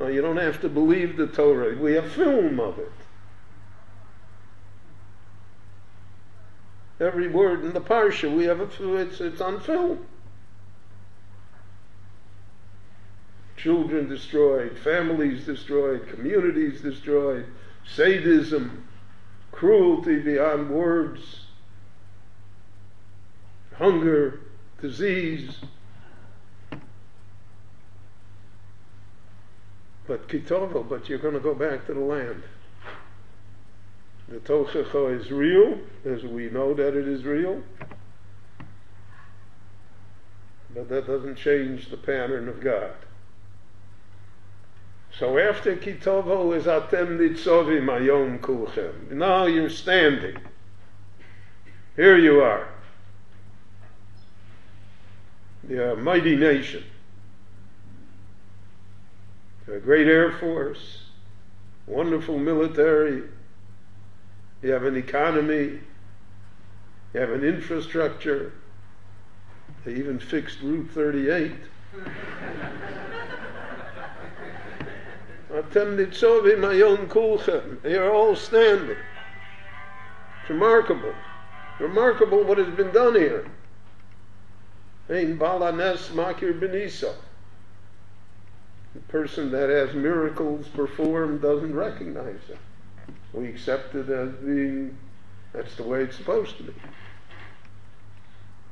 Now, 0.00 0.08
you 0.08 0.22
don't 0.22 0.38
have 0.38 0.60
to 0.62 0.68
believe 0.68 1.16
the 1.16 1.26
Torah. 1.26 1.76
We 1.76 1.94
have 1.94 2.10
film 2.12 2.58
of 2.60 2.78
it. 2.78 2.92
Every 6.98 7.28
word 7.28 7.64
in 7.64 7.72
the 7.74 7.80
Parsha, 7.80 8.34
we 8.34 8.44
have 8.44 8.60
a, 8.60 8.96
it's, 8.96 9.20
it's 9.20 9.40
on 9.40 9.60
film. 9.60 10.06
Children 13.66 14.08
destroyed, 14.08 14.78
families 14.78 15.44
destroyed, 15.44 16.08
communities 16.08 16.82
destroyed, 16.82 17.46
sadism, 17.84 18.86
cruelty 19.50 20.20
beyond 20.20 20.70
words, 20.70 21.46
hunger, 23.74 24.38
disease. 24.80 25.56
But 30.06 30.28
Kitovo, 30.28 30.88
but 30.88 31.08
you're 31.08 31.18
going 31.18 31.34
to 31.34 31.40
go 31.40 31.52
back 31.52 31.86
to 31.86 31.94
the 31.94 31.98
land. 31.98 32.44
The 34.28 34.36
Tochacha 34.36 35.20
is 35.20 35.32
real, 35.32 35.80
as 36.04 36.22
we 36.22 36.50
know 36.50 36.72
that 36.72 36.96
it 36.96 37.08
is 37.08 37.24
real. 37.24 37.64
But 40.72 40.88
that 40.88 41.08
doesn't 41.08 41.34
change 41.34 41.90
the 41.90 41.96
pattern 41.96 42.48
of 42.48 42.60
God. 42.60 42.94
So 45.18 45.38
after 45.38 45.74
Kitovo 45.76 46.54
is 46.54 46.64
Atem 46.64 47.18
Nitzovim 47.18 47.86
Ayom 47.86 48.38
Kulchem. 48.40 49.12
Now 49.12 49.46
you're 49.46 49.70
standing. 49.70 50.36
Here 51.96 52.18
you 52.18 52.42
are. 52.42 52.68
You're 55.66 55.92
a 55.92 55.96
mighty 55.96 56.36
nation. 56.36 56.84
You're 59.66 59.76
a 59.76 59.80
great 59.80 60.06
air 60.06 60.32
force, 60.32 61.04
wonderful 61.86 62.38
military, 62.38 63.22
you 64.62 64.70
have 64.70 64.84
an 64.84 64.96
economy, 64.96 65.80
you 67.14 67.20
have 67.20 67.30
an 67.30 67.42
infrastructure. 67.42 68.52
They 69.84 69.94
even 69.94 70.18
fixed 70.18 70.60
Route 70.60 70.90
38. 70.92 71.52
They 77.82 77.98
are 77.98 78.10
all 78.10 78.34
standing. 78.34 78.96
It's 80.40 80.48
remarkable. 80.48 81.14
Remarkable 81.78 82.44
what 82.44 82.56
has 82.56 82.74
been 82.74 82.92
done 82.92 83.14
here. 83.14 83.46
Ein 85.10 85.38
balanes 85.38 86.08
makir 86.14 86.58
benisa. 86.58 87.14
The 88.94 89.00
person 89.08 89.50
that 89.50 89.68
has 89.68 89.94
miracles 89.94 90.66
performed 90.68 91.42
doesn't 91.42 91.74
recognize 91.74 92.40
it. 92.48 92.56
We 93.34 93.48
accept 93.48 93.94
it 93.94 94.08
as 94.08 94.30
being, 94.36 94.96
that's 95.52 95.76
the 95.76 95.82
way 95.82 96.04
it's 96.04 96.16
supposed 96.16 96.56
to 96.56 96.62
be. 96.62 96.72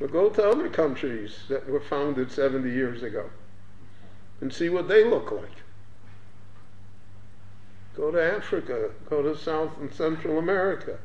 But 0.01 0.11
go 0.11 0.31
to 0.31 0.49
other 0.49 0.71
countries 0.71 1.41
that 1.51 1.69
were 1.69 1.83
founded 1.83 2.33
70 2.33 2.71
years 2.71 3.03
ago 3.03 3.29
and 4.41 4.51
see 4.51 4.71
what 4.71 4.89
they 4.89 5.05
look 5.05 5.31
like. 5.31 5.64
Go 7.97 8.11
to 8.11 8.21
Africa, 8.21 8.91
go 9.09 9.23
to 9.23 9.37
South 9.37 9.71
and 9.81 9.93
Central 9.93 10.39
America, 10.39 10.99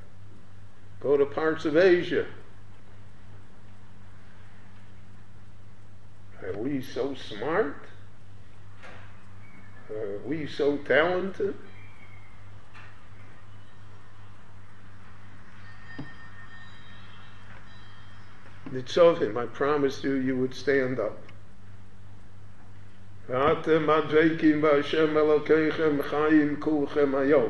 go 0.99 1.17
to 1.17 1.25
parts 1.25 1.65
of 1.65 1.77
Asia. 1.77 2.25
Are 6.43 6.57
we 6.57 6.81
so 6.81 7.13
smart? 7.13 7.85
Are 9.91 10.19
we 10.25 10.47
so 10.47 10.77
talented? 10.77 11.55
Nitzovim, 18.71 19.35
I 19.37 19.45
promised 19.47 20.03
you 20.03 20.13
you 20.13 20.37
would 20.37 20.53
stand 20.53 20.99
up. 20.99 21.17
ואתם 23.28 23.90
הדבקים 23.90 24.60
בהשם 24.60 25.16
אלוקיכם 25.16 26.02
חיים 26.02 26.60
כולכם 26.60 27.14
היום. 27.14 27.48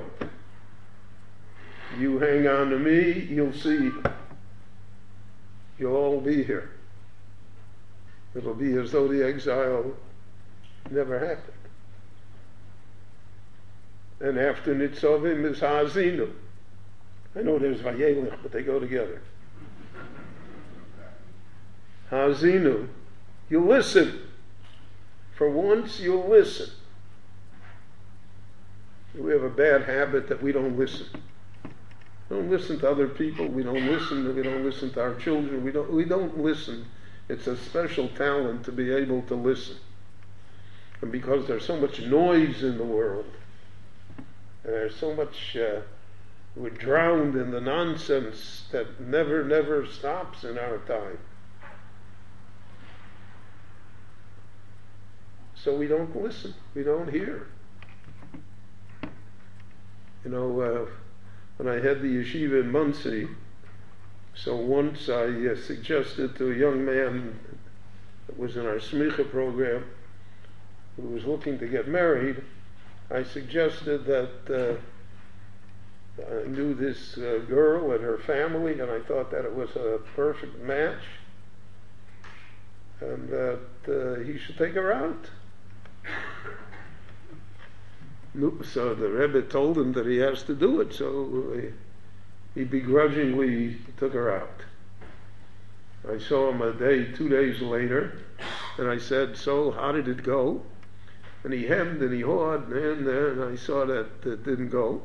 You 1.98 2.18
hang 2.18 2.46
on 2.46 2.70
to 2.70 2.78
me, 2.78 3.26
you'll 3.30 3.52
see. 3.52 3.90
You'll 5.78 5.94
all 5.94 6.20
be 6.20 6.42
here. 6.42 6.70
It'll 8.34 8.54
be 8.54 8.72
as 8.74 8.90
though 8.90 9.06
the 9.06 9.24
exile 9.24 9.92
never 10.90 11.18
happened. 11.18 11.52
And 14.20 14.38
after 14.38 14.74
Nitzovim 14.74 15.44
is 15.44 15.60
Ha'azinu. 15.60 16.30
I 17.36 17.42
know 17.42 17.58
there's 17.58 17.80
Vayelich, 17.80 18.36
but 18.42 18.52
they 18.52 18.62
go 18.62 18.78
together. 18.78 19.20
Hazinu. 22.10 22.88
You 23.50 23.66
listen. 23.66 24.20
For 25.39 25.49
once, 25.49 26.01
you'll 26.01 26.27
listen. 26.27 26.69
We 29.17 29.31
have 29.31 29.43
a 29.43 29.49
bad 29.49 29.83
habit 29.83 30.27
that 30.27 30.43
we 30.43 30.51
don't 30.51 30.77
listen. 30.77 31.07
We 32.27 32.35
don't 32.35 32.49
listen 32.49 32.77
to 32.81 32.91
other 32.91 33.07
people. 33.07 33.47
We 33.47 33.63
don't 33.63 33.87
listen. 33.87 34.35
We 34.35 34.43
don't 34.43 34.65
listen 34.65 34.91
to 34.91 35.01
our 35.01 35.15
children. 35.15 35.63
We 35.63 35.71
don't. 35.71 35.93
We 35.93 36.03
don't 36.03 36.37
listen. 36.39 36.87
It's 37.29 37.47
a 37.47 37.55
special 37.55 38.09
talent 38.09 38.65
to 38.65 38.73
be 38.73 38.91
able 38.91 39.21
to 39.23 39.35
listen. 39.35 39.77
And 41.01 41.09
because 41.09 41.47
there's 41.47 41.65
so 41.65 41.79
much 41.79 42.01
noise 42.01 42.61
in 42.61 42.77
the 42.77 42.83
world, 42.83 43.31
and 44.65 44.73
there's 44.73 44.97
so 44.97 45.15
much, 45.15 45.55
uh, 45.55 45.79
we're 46.57 46.69
drowned 46.69 47.37
in 47.37 47.51
the 47.51 47.61
nonsense 47.61 48.65
that 48.73 48.99
never, 48.99 49.45
never 49.45 49.85
stops 49.85 50.43
in 50.43 50.57
our 50.57 50.79
time. 50.79 51.19
So 55.63 55.75
we 55.75 55.87
don't 55.87 56.15
listen, 56.15 56.53
we 56.73 56.83
don't 56.83 57.11
hear. 57.11 57.47
You 60.23 60.31
know, 60.31 60.61
uh, 60.61 60.85
when 61.57 61.67
I 61.67 61.81
had 61.81 62.01
the 62.01 62.07
yeshiva 62.07 62.61
in 62.61 62.71
Monsey, 62.71 63.27
so 64.35 64.55
once 64.55 65.09
I 65.09 65.25
uh, 65.25 65.55
suggested 65.55 66.37
to 66.37 66.51
a 66.51 66.55
young 66.55 66.85
man 66.85 67.37
that 68.27 68.39
was 68.39 68.55
in 68.55 68.65
our 68.65 68.75
smicha 68.75 69.29
program 69.29 69.85
who 70.95 71.09
was 71.09 71.25
looking 71.25 71.59
to 71.59 71.67
get 71.67 71.87
married, 71.89 72.41
I 73.11 73.23
suggested 73.23 74.05
that 74.05 74.79
uh, 76.21 76.23
I 76.23 76.47
knew 76.47 76.73
this 76.73 77.17
uh, 77.17 77.39
girl 77.49 77.91
and 77.91 78.01
her 78.01 78.17
family, 78.19 78.79
and 78.79 78.89
I 78.89 78.99
thought 79.01 79.31
that 79.31 79.43
it 79.43 79.53
was 79.53 79.71
a 79.75 79.99
perfect 80.15 80.61
match, 80.61 81.03
and 83.01 83.27
that 83.29 83.59
uh, 83.87 84.23
he 84.23 84.37
should 84.37 84.57
take 84.57 84.73
her 84.75 84.93
out. 84.93 85.29
So 88.35 88.93
the 88.93 89.09
Rebbe 89.09 89.41
told 89.41 89.77
him 89.77 89.93
that 89.93 90.05
he 90.05 90.17
has 90.17 90.43
to 90.43 90.53
do 90.53 90.81
it, 90.81 90.93
so 90.93 91.55
uh, 91.55 91.61
he 92.53 92.63
begrudgingly 92.63 93.77
took 93.97 94.13
her 94.13 94.35
out. 94.35 94.61
I 96.07 96.19
saw 96.19 96.49
him 96.49 96.61
a 96.61 96.71
day, 96.71 97.11
two 97.11 97.27
days 97.27 97.59
later, 97.59 98.19
and 98.77 98.87
I 98.87 98.99
said, 98.99 99.35
So, 99.35 99.71
how 99.71 99.91
did 99.91 100.07
it 100.07 100.23
go? 100.23 100.61
And 101.43 101.53
he 101.53 101.65
hemmed 101.65 102.01
and 102.01 102.13
he 102.13 102.21
hawed, 102.21 102.71
and, 102.71 103.07
and 103.07 103.43
I 103.43 103.55
saw 103.55 103.85
that 103.85 104.07
it 104.23 104.43
didn't 104.43 104.69
go. 104.69 105.01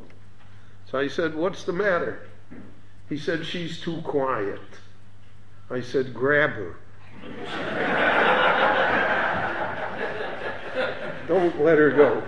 So 0.90 0.98
I 0.98 1.08
said, 1.08 1.34
What's 1.34 1.64
the 1.64 1.72
matter? 1.72 2.28
He 3.08 3.18
said, 3.18 3.46
She's 3.46 3.80
too 3.80 4.02
quiet. 4.02 4.60
I 5.70 5.80
said, 5.80 6.12
Grab 6.12 6.50
her. 6.50 6.76
Don't 11.26 11.64
let 11.64 11.78
her 11.78 11.90
go. 11.90 12.22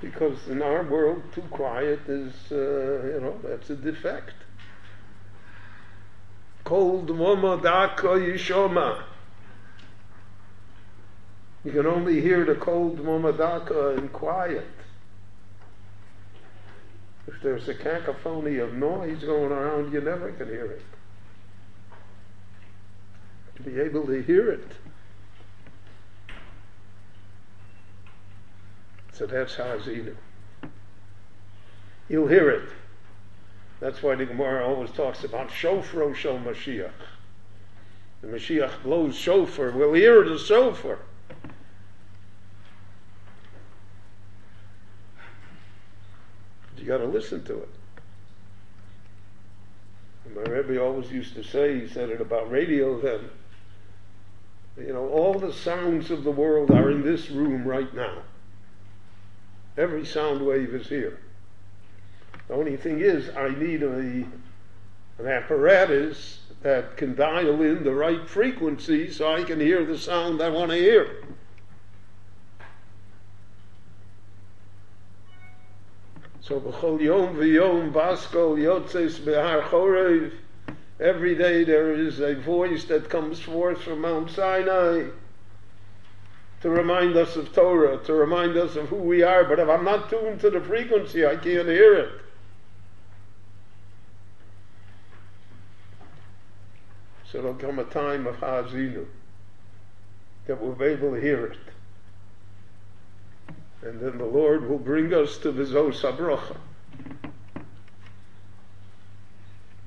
Because 0.00 0.48
in 0.48 0.62
our 0.62 0.82
world, 0.84 1.22
too 1.34 1.42
quiet 1.42 2.00
is, 2.06 2.32
uh, 2.52 2.54
you 2.54 3.20
know, 3.20 3.38
that's 3.42 3.70
a 3.70 3.76
defect. 3.76 4.34
Cold 6.64 7.06
daka 7.06 8.08
yishoma. 8.18 9.02
You 11.64 11.72
can 11.72 11.86
only 11.86 12.20
hear 12.20 12.44
the 12.44 12.54
cold 12.54 12.98
momadaka 12.98 13.98
in 13.98 14.08
quiet. 14.08 14.66
If 17.26 17.42
there's 17.42 17.68
a 17.68 17.74
cacophony 17.74 18.58
of 18.58 18.74
noise 18.74 19.24
going 19.24 19.50
around, 19.50 19.92
you 19.92 20.00
never 20.00 20.30
can 20.32 20.48
hear 20.48 20.66
it. 20.66 20.82
To 23.56 23.62
be 23.62 23.80
able 23.80 24.06
to 24.06 24.22
hear 24.22 24.50
it. 24.50 24.68
So 29.16 29.24
that's 29.24 29.54
Hazinu. 29.54 30.14
You'll 32.10 32.28
hear 32.28 32.50
it. 32.50 32.68
That's 33.80 34.02
why 34.02 34.14
the 34.14 34.26
Gemara 34.26 34.66
always 34.66 34.90
talks 34.90 35.24
about 35.24 35.48
shofro 35.48 36.14
shel 36.14 36.38
Mashiach. 36.38 36.90
The 38.20 38.28
Mashiach 38.28 38.82
blows 38.82 39.16
shofar. 39.16 39.70
We'll 39.70 39.94
hear 39.94 40.22
the 40.22 40.38
shofar. 40.38 40.98
You 46.76 46.84
got 46.84 46.98
to 46.98 47.06
listen 47.06 47.42
to 47.44 47.62
it. 47.62 47.68
And 50.26 50.36
my 50.36 50.42
Rebbe 50.42 50.78
always 50.80 51.10
used 51.10 51.34
to 51.36 51.42
say, 51.42 51.80
he 51.80 51.88
said 51.88 52.10
it 52.10 52.20
about 52.20 52.50
radio 52.50 53.00
then, 53.00 53.30
you 54.76 54.92
know, 54.92 55.08
all 55.08 55.38
the 55.38 55.54
sounds 55.54 56.10
of 56.10 56.22
the 56.22 56.30
world 56.30 56.70
are 56.70 56.90
in 56.90 57.02
this 57.02 57.30
room 57.30 57.66
right 57.66 57.92
now. 57.94 58.18
Every 59.76 60.06
sound 60.06 60.44
wave 60.44 60.74
is 60.74 60.88
here. 60.88 61.18
The 62.48 62.54
only 62.54 62.76
thing 62.76 63.00
is, 63.00 63.28
I 63.36 63.48
need 63.50 63.82
a, 63.82 63.88
an 63.88 65.26
apparatus 65.26 66.40
that 66.62 66.96
can 66.96 67.14
dial 67.14 67.60
in 67.60 67.84
the 67.84 67.94
right 67.94 68.26
frequency 68.28 69.10
so 69.10 69.32
I 69.32 69.44
can 69.44 69.60
hear 69.60 69.84
the 69.84 69.98
sound 69.98 70.40
I 70.40 70.48
want 70.48 70.70
to 70.70 70.76
hear. 70.76 71.24
So 76.40 76.60
b'chol 76.60 77.00
yom 77.00 77.36
v'yom 77.36 77.92
baskol 77.92 78.56
yotzes 78.56 79.22
behar 79.24 79.62
chorev. 79.62 80.32
Every 80.98 81.34
day 81.34 81.64
there 81.64 81.92
is 81.92 82.20
a 82.20 82.34
voice 82.34 82.84
that 82.84 83.10
comes 83.10 83.40
forth 83.40 83.82
from 83.82 84.00
Mount 84.00 84.30
Sinai 84.30 85.10
to 86.66 86.70
remind 86.70 87.16
us 87.16 87.36
of 87.36 87.52
Torah, 87.52 87.96
to 88.06 88.12
remind 88.12 88.56
us 88.56 88.74
of 88.74 88.88
who 88.88 88.96
we 88.96 89.22
are. 89.22 89.44
But 89.44 89.60
if 89.60 89.68
I'm 89.68 89.84
not 89.84 90.10
tuned 90.10 90.40
to 90.40 90.50
the 90.50 90.60
frequency, 90.60 91.24
I 91.24 91.36
can't 91.36 91.68
hear 91.68 91.94
it. 91.94 92.10
So 97.30 97.40
there'll 97.40 97.54
come 97.54 97.78
a 97.78 97.84
time 97.84 98.26
of 98.26 98.34
Hazinu 98.38 99.06
that 100.48 100.60
we'll 100.60 100.72
be 100.72 100.86
able 100.86 101.12
to 101.12 101.20
hear 101.20 101.46
it. 101.46 101.58
And 103.82 104.00
then 104.00 104.18
the 104.18 104.24
Lord 104.24 104.68
will 104.68 104.80
bring 104.80 105.14
us 105.14 105.38
to 105.38 105.52
Vizos 105.52 106.00
Sabrocha, 106.00 106.56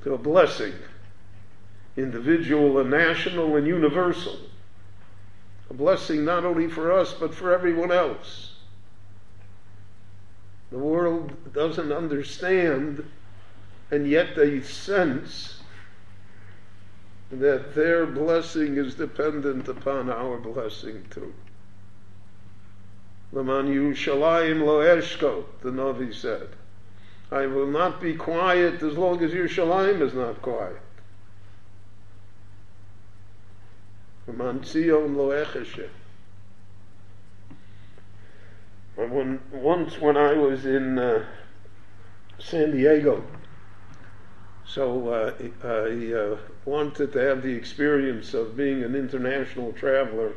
to 0.04 0.14
a 0.14 0.18
blessing, 0.18 0.76
individual 1.98 2.80
and 2.80 2.90
national 2.90 3.58
and 3.58 3.68
universal. 3.68 4.38
A 5.70 5.74
blessing 5.74 6.26
not 6.26 6.46
only 6.46 6.68
for 6.68 6.92
us, 6.92 7.14
but 7.14 7.34
for 7.34 7.54
everyone 7.54 7.92
else. 7.92 8.54
The 10.72 10.78
world 10.78 11.54
doesn't 11.54 11.92
understand, 11.92 13.04
and 13.92 14.08
yet 14.08 14.36
they 14.36 14.62
sense 14.62 15.62
that 17.32 17.76
their 17.76 18.06
blessing 18.06 18.78
is 18.78 18.96
dependent 18.96 19.68
upon 19.68 20.10
our 20.10 20.38
blessing 20.38 21.06
too. 21.10 21.34
Laman 23.32 23.68
Yerushalayim 23.68 24.66
lo 24.66 24.80
eshko, 24.80 25.44
the 25.62 25.70
Navi 25.70 26.14
said. 26.14 26.50
I 27.32 27.46
will 27.46 27.68
not 27.68 28.02
be 28.02 28.16
quiet 28.16 28.82
as 28.82 28.98
long 28.98 29.24
as 29.24 29.32
Yerushalayim 29.32 30.02
is 30.02 30.16
not 30.16 30.42
quiet. 30.42 30.82
Laman 34.19 34.19
Tzion 34.19 34.19
lo 34.19 34.19
echeshe. 34.19 34.19
When, 38.96 39.40
once 39.52 40.00
when 40.00 40.18
I 40.18 40.34
was 40.34 40.66
in 40.66 41.00
uh, 41.00 41.26
San 42.38 42.72
Diego, 42.72 43.24
so 44.66 45.08
uh, 45.10 45.34
I 45.64 46.14
uh, 46.14 46.38
wanted 46.66 47.14
to 47.14 47.20
have 47.20 47.42
the 47.42 47.54
experience 47.54 48.34
of 48.34 48.58
being 48.58 48.84
an 48.84 48.96
international 48.96 49.72
traveler 49.74 50.34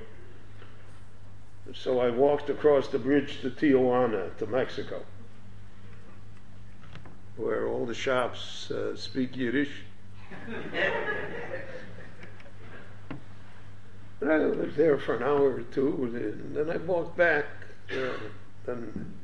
so 1.75 2.01
I 2.01 2.11
walked 2.11 2.51
across 2.51 2.89
the 2.89 2.99
bridge 2.99 3.41
to 3.41 3.51
Tijuana, 3.51 4.37
to 4.39 4.47
Mexico, 4.47 5.03
where 7.37 7.69
all 7.69 7.87
the 7.87 7.95
shops 7.95 8.71
uh, 8.71 8.97
speak 8.97 9.37
Yiddish. 9.37 9.71
I 14.31 14.39
was 14.39 14.75
there 14.77 14.99
for 14.99 15.17
an 15.17 15.23
hour 15.23 15.55
or 15.55 15.63
two, 15.63 16.11
and 16.15 16.55
then 16.55 16.71
I 16.71 16.77
walked 16.79 17.17
back. 17.17 17.47
Uh, 17.91 18.13
then 18.67 19.15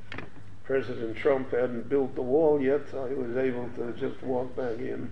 President 0.65 1.17
Trump 1.17 1.53
hadn't 1.53 1.89
built 1.89 2.15
the 2.15 2.23
wall 2.23 2.61
yet, 2.61 2.83
so 2.91 3.05
I 3.05 3.15
was 3.15 3.37
able 3.37 3.69
to 3.77 3.93
just 3.99 4.23
walk 4.23 4.55
back 4.57 4.79
in. 4.79 5.11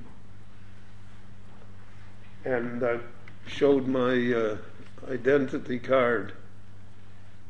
And 2.45 2.85
I 2.85 2.99
showed 3.47 3.87
my 3.87 4.33
uh, 4.33 4.57
identity 5.11 5.79
card 5.79 6.33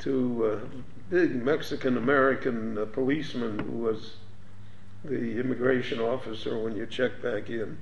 to 0.01 0.47
a 0.47 1.11
big 1.11 1.43
Mexican 1.43 1.97
American 1.97 2.79
uh, 2.79 2.85
policeman 2.87 3.59
who 3.59 3.79
was 3.79 4.17
the 5.05 5.39
immigration 5.41 6.01
officer 6.01 6.59
when 6.59 6.77
you 6.77 6.87
check 6.87 7.23
back 7.23 7.49
in. 7.49 7.79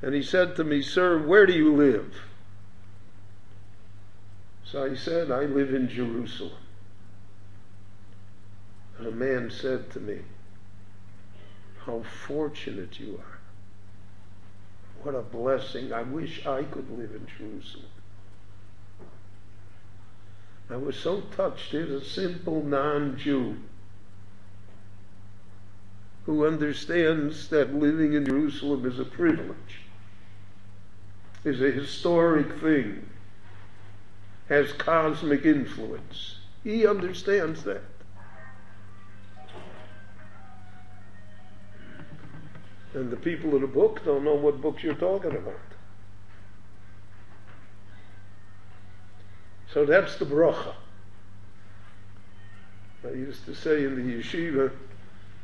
And 0.00 0.14
he 0.14 0.22
said 0.22 0.56
to 0.56 0.64
me, 0.64 0.82
Sir, 0.82 1.18
where 1.18 1.46
do 1.46 1.52
you 1.52 1.74
live? 1.74 2.14
So 4.72 4.82
I 4.82 4.94
said, 4.94 5.30
I 5.30 5.44
live 5.44 5.74
in 5.74 5.86
Jerusalem. 5.86 6.56
And 8.96 9.06
a 9.06 9.10
man 9.10 9.50
said 9.50 9.90
to 9.90 10.00
me, 10.00 10.20
How 11.84 12.02
fortunate 12.26 12.98
you 12.98 13.18
are. 13.18 13.38
What 15.02 15.14
a 15.14 15.20
blessing. 15.20 15.92
I 15.92 16.00
wish 16.00 16.46
I 16.46 16.62
could 16.62 16.88
live 16.88 17.10
in 17.10 17.26
Jerusalem. 17.36 17.90
I 20.70 20.76
was 20.76 20.96
so 20.96 21.20
touched. 21.36 21.72
Here's 21.72 21.90
a 21.90 22.02
simple 22.02 22.62
non 22.62 23.18
Jew 23.18 23.58
who 26.24 26.46
understands 26.46 27.48
that 27.48 27.74
living 27.74 28.14
in 28.14 28.24
Jerusalem 28.24 28.86
is 28.86 28.98
a 28.98 29.04
privilege, 29.04 29.82
is 31.44 31.60
a 31.60 31.70
historic 31.70 32.58
thing, 32.60 33.06
has 34.52 34.70
cosmic 34.74 35.46
influence. 35.46 36.36
He 36.62 36.86
understands 36.86 37.62
that. 37.64 37.82
And 42.92 43.10
the 43.10 43.16
people 43.16 43.54
in 43.56 43.62
the 43.62 43.66
book 43.66 44.04
don't 44.04 44.24
know 44.24 44.34
what 44.34 44.60
books 44.60 44.82
you're 44.82 44.94
talking 44.94 45.30
about. 45.30 45.58
So 49.72 49.86
that's 49.86 50.16
the 50.16 50.26
bracha. 50.26 50.74
I 53.06 53.12
used 53.12 53.46
to 53.46 53.54
say 53.54 53.84
in 53.84 53.96
the 53.96 54.22
yeshiva, 54.22 54.70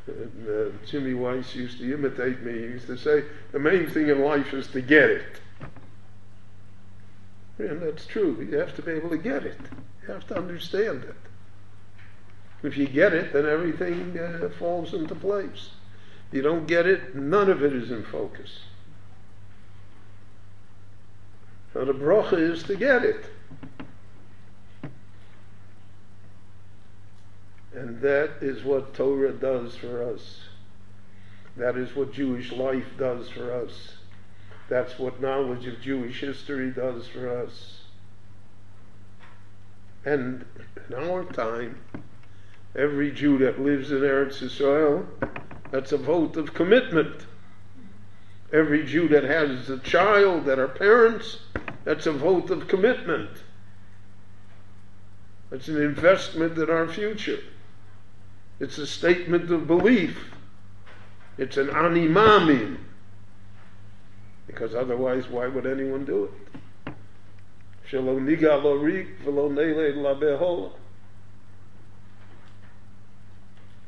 and, 0.06 0.48
uh, 0.48 0.86
Jimmy 0.86 1.14
Weiss 1.14 1.54
used 1.54 1.78
to 1.78 1.94
imitate 1.94 2.42
me. 2.42 2.52
He 2.52 2.58
used 2.58 2.86
to 2.88 2.98
say, 2.98 3.24
the 3.52 3.58
main 3.58 3.88
thing 3.88 4.10
in 4.10 4.20
life 4.20 4.52
is 4.52 4.66
to 4.68 4.82
get 4.82 5.08
it. 5.08 5.40
And 7.58 7.82
that's 7.82 8.06
true. 8.06 8.46
You 8.48 8.58
have 8.58 8.74
to 8.76 8.82
be 8.82 8.92
able 8.92 9.10
to 9.10 9.18
get 9.18 9.44
it. 9.44 9.58
You 10.02 10.14
have 10.14 10.26
to 10.28 10.36
understand 10.36 11.04
it. 11.04 11.16
If 12.62 12.76
you 12.76 12.86
get 12.86 13.14
it, 13.14 13.32
then 13.32 13.46
everything 13.46 14.18
uh, 14.18 14.48
falls 14.58 14.94
into 14.94 15.14
place. 15.14 15.70
If 16.28 16.34
you 16.34 16.42
don't 16.42 16.66
get 16.66 16.86
it, 16.86 17.14
none 17.14 17.50
of 17.50 17.62
it 17.62 17.72
is 17.72 17.90
in 17.90 18.04
focus. 18.04 18.60
So 21.72 21.84
the 21.84 21.92
bracha 21.92 22.38
is 22.38 22.62
to 22.64 22.76
get 22.76 23.04
it. 23.04 23.24
And 27.74 28.00
that 28.00 28.30
is 28.40 28.64
what 28.64 28.94
Torah 28.94 29.32
does 29.32 29.76
for 29.76 30.02
us. 30.02 30.40
That 31.56 31.76
is 31.76 31.94
what 31.94 32.12
Jewish 32.12 32.50
life 32.50 32.86
does 32.98 33.28
for 33.28 33.52
us. 33.52 33.97
That's 34.68 34.98
what 34.98 35.20
knowledge 35.20 35.66
of 35.66 35.80
Jewish 35.80 36.20
history 36.20 36.70
does 36.70 37.06
for 37.06 37.42
us. 37.42 37.80
And 40.04 40.44
in 40.88 40.94
our 40.94 41.24
time, 41.24 41.80
every 42.76 43.10
Jew 43.10 43.38
that 43.38 43.60
lives 43.60 43.90
in 43.90 43.98
Eretz 43.98 44.42
Israel, 44.42 45.06
that's 45.70 45.92
a 45.92 45.98
vote 45.98 46.36
of 46.36 46.54
commitment. 46.54 47.26
Every 48.52 48.84
Jew 48.84 49.08
that 49.08 49.24
has 49.24 49.68
a 49.68 49.78
child 49.78 50.44
that 50.46 50.58
are 50.58 50.68
parents, 50.68 51.38
that's 51.84 52.06
a 52.06 52.12
vote 52.12 52.50
of 52.50 52.68
commitment. 52.68 53.30
It's 55.50 55.68
an 55.68 55.80
investment 55.80 56.58
in 56.58 56.68
our 56.70 56.86
future. 56.86 57.40
It's 58.60 58.78
a 58.78 58.86
statement 58.86 59.50
of 59.50 59.66
belief. 59.66 60.32
It's 61.38 61.56
an 61.56 61.70
ani 61.70 62.06
ma'amin. 62.06 62.78
Because 64.48 64.74
otherwise, 64.74 65.28
why 65.28 65.46
would 65.46 65.66
anyone 65.66 66.04
do 66.04 66.24
it? 66.24 66.30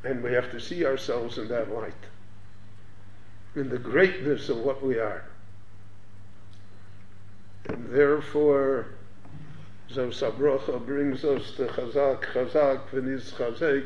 And 0.03 0.23
we 0.23 0.33
have 0.33 0.51
to 0.51 0.59
see 0.59 0.85
ourselves 0.85 1.37
in 1.37 1.47
that 1.49 1.71
light, 1.71 1.93
in 3.55 3.69
the 3.69 3.77
greatness 3.77 4.49
of 4.49 4.57
what 4.59 4.83
we 4.83 4.97
are. 4.97 5.25
And 7.65 7.89
therefore, 7.89 8.87
Zos 9.91 10.21
Abrocha 10.21 10.83
brings 10.85 11.25
us 11.25 11.51
to 11.57 11.67
Chazak, 11.67 12.23
Chazak, 12.33 12.89
V'niz 12.91 13.33
Chazek, 13.33 13.85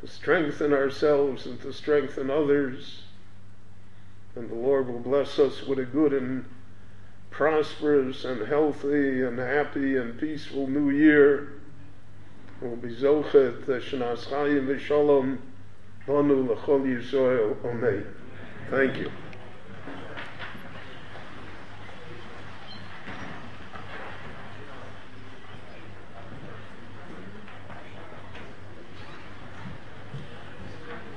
to 0.00 0.06
strengthen 0.06 0.72
ourselves 0.72 1.46
and 1.46 1.60
to 1.62 1.72
strengthen 1.72 2.30
others. 2.30 3.02
And 4.36 4.48
the 4.48 4.54
Lord 4.54 4.88
will 4.88 5.00
bless 5.00 5.38
us 5.38 5.62
with 5.62 5.78
a 5.78 5.84
good 5.84 6.12
and 6.12 6.44
prosperous 7.30 8.24
and 8.24 8.46
healthy 8.46 9.22
and 9.22 9.38
happy 9.38 9.96
and 9.96 10.18
peaceful 10.18 10.66
new 10.66 10.90
year. 10.90 11.60
We'll 12.60 12.76
be 12.76 12.94
zochet 12.94 13.64
shnas 13.64 14.26
chayim 14.26 14.66
v'shalom 14.66 15.38
lanu 16.06 16.48
l'chol 16.48 16.82
Yisrael. 16.82 17.56
Amen. 17.64 18.06
Thank 18.70 18.96
you. 18.98 19.10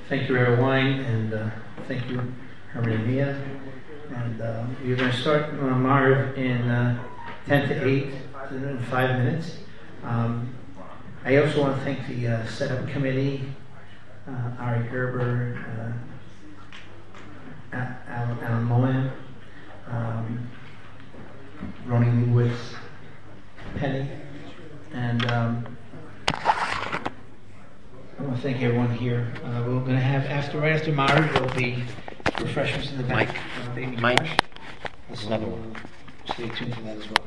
Thank 0.09 0.30
you, 0.30 0.36
Reverend 0.36 0.61
Wein, 0.61 0.99
and 0.99 1.34
uh, 1.34 1.49
thank 1.88 2.07
you, 2.09 2.22
Herman 2.74 3.07
and 4.15 4.41
uh, 4.41 4.65
we're 4.84 4.95
going 4.95 5.11
to 5.11 5.17
start 5.17 5.43
uh, 5.43 5.76
Maariv 5.76 6.36
in 6.36 6.67
uh, 6.67 7.03
10 7.47 7.69
to 7.69 7.88
8, 7.88 8.13
in 8.49 8.80
five 8.89 9.11
minutes. 9.19 9.57
Um, 10.03 10.55
I 11.24 11.38
also 11.38 11.61
want 11.61 11.78
to 11.78 11.84
thank 11.84 12.07
the 12.07 12.28
uh, 12.30 12.47
setup 12.47 12.88
committee, 12.88 13.43
uh, 14.28 14.55
Ari 14.59 14.88
Gerber, 14.89 15.93
uh, 17.74 17.78
Alan, 18.07 18.39
Alan 18.39 18.63
Moen, 18.63 19.11
um, 19.91 20.49
Ronnie 21.86 22.26
Lewis, 22.26 22.74
Penny, 23.76 24.09
and 24.93 25.32
um, 25.32 25.78
I 26.34 27.01
want 28.19 28.36
to 28.36 28.41
thank 28.41 28.63
everyone 28.63 28.95
here. 28.95 29.32
Uh, 29.43 29.61
we're 29.67 29.80
going 29.82 29.95
to 29.95 29.99
have 29.99 30.26
after 30.26 30.59
right 30.59 30.74
after 30.74 30.91
Mara, 30.91 31.32
there'll 31.34 31.53
be 31.53 31.84
refreshments 32.39 32.91
in 32.91 32.97
the 32.97 33.03
back. 33.03 33.36
Mike. 33.75 33.99
Mike. 33.99 34.41
There's 35.07 35.25
another 35.25 35.45
one. 35.45 35.75
Stay 36.25 36.49
tuned 36.49 36.75
for 36.75 36.81
that 36.81 36.97
as 36.97 37.07
well. 37.07 37.23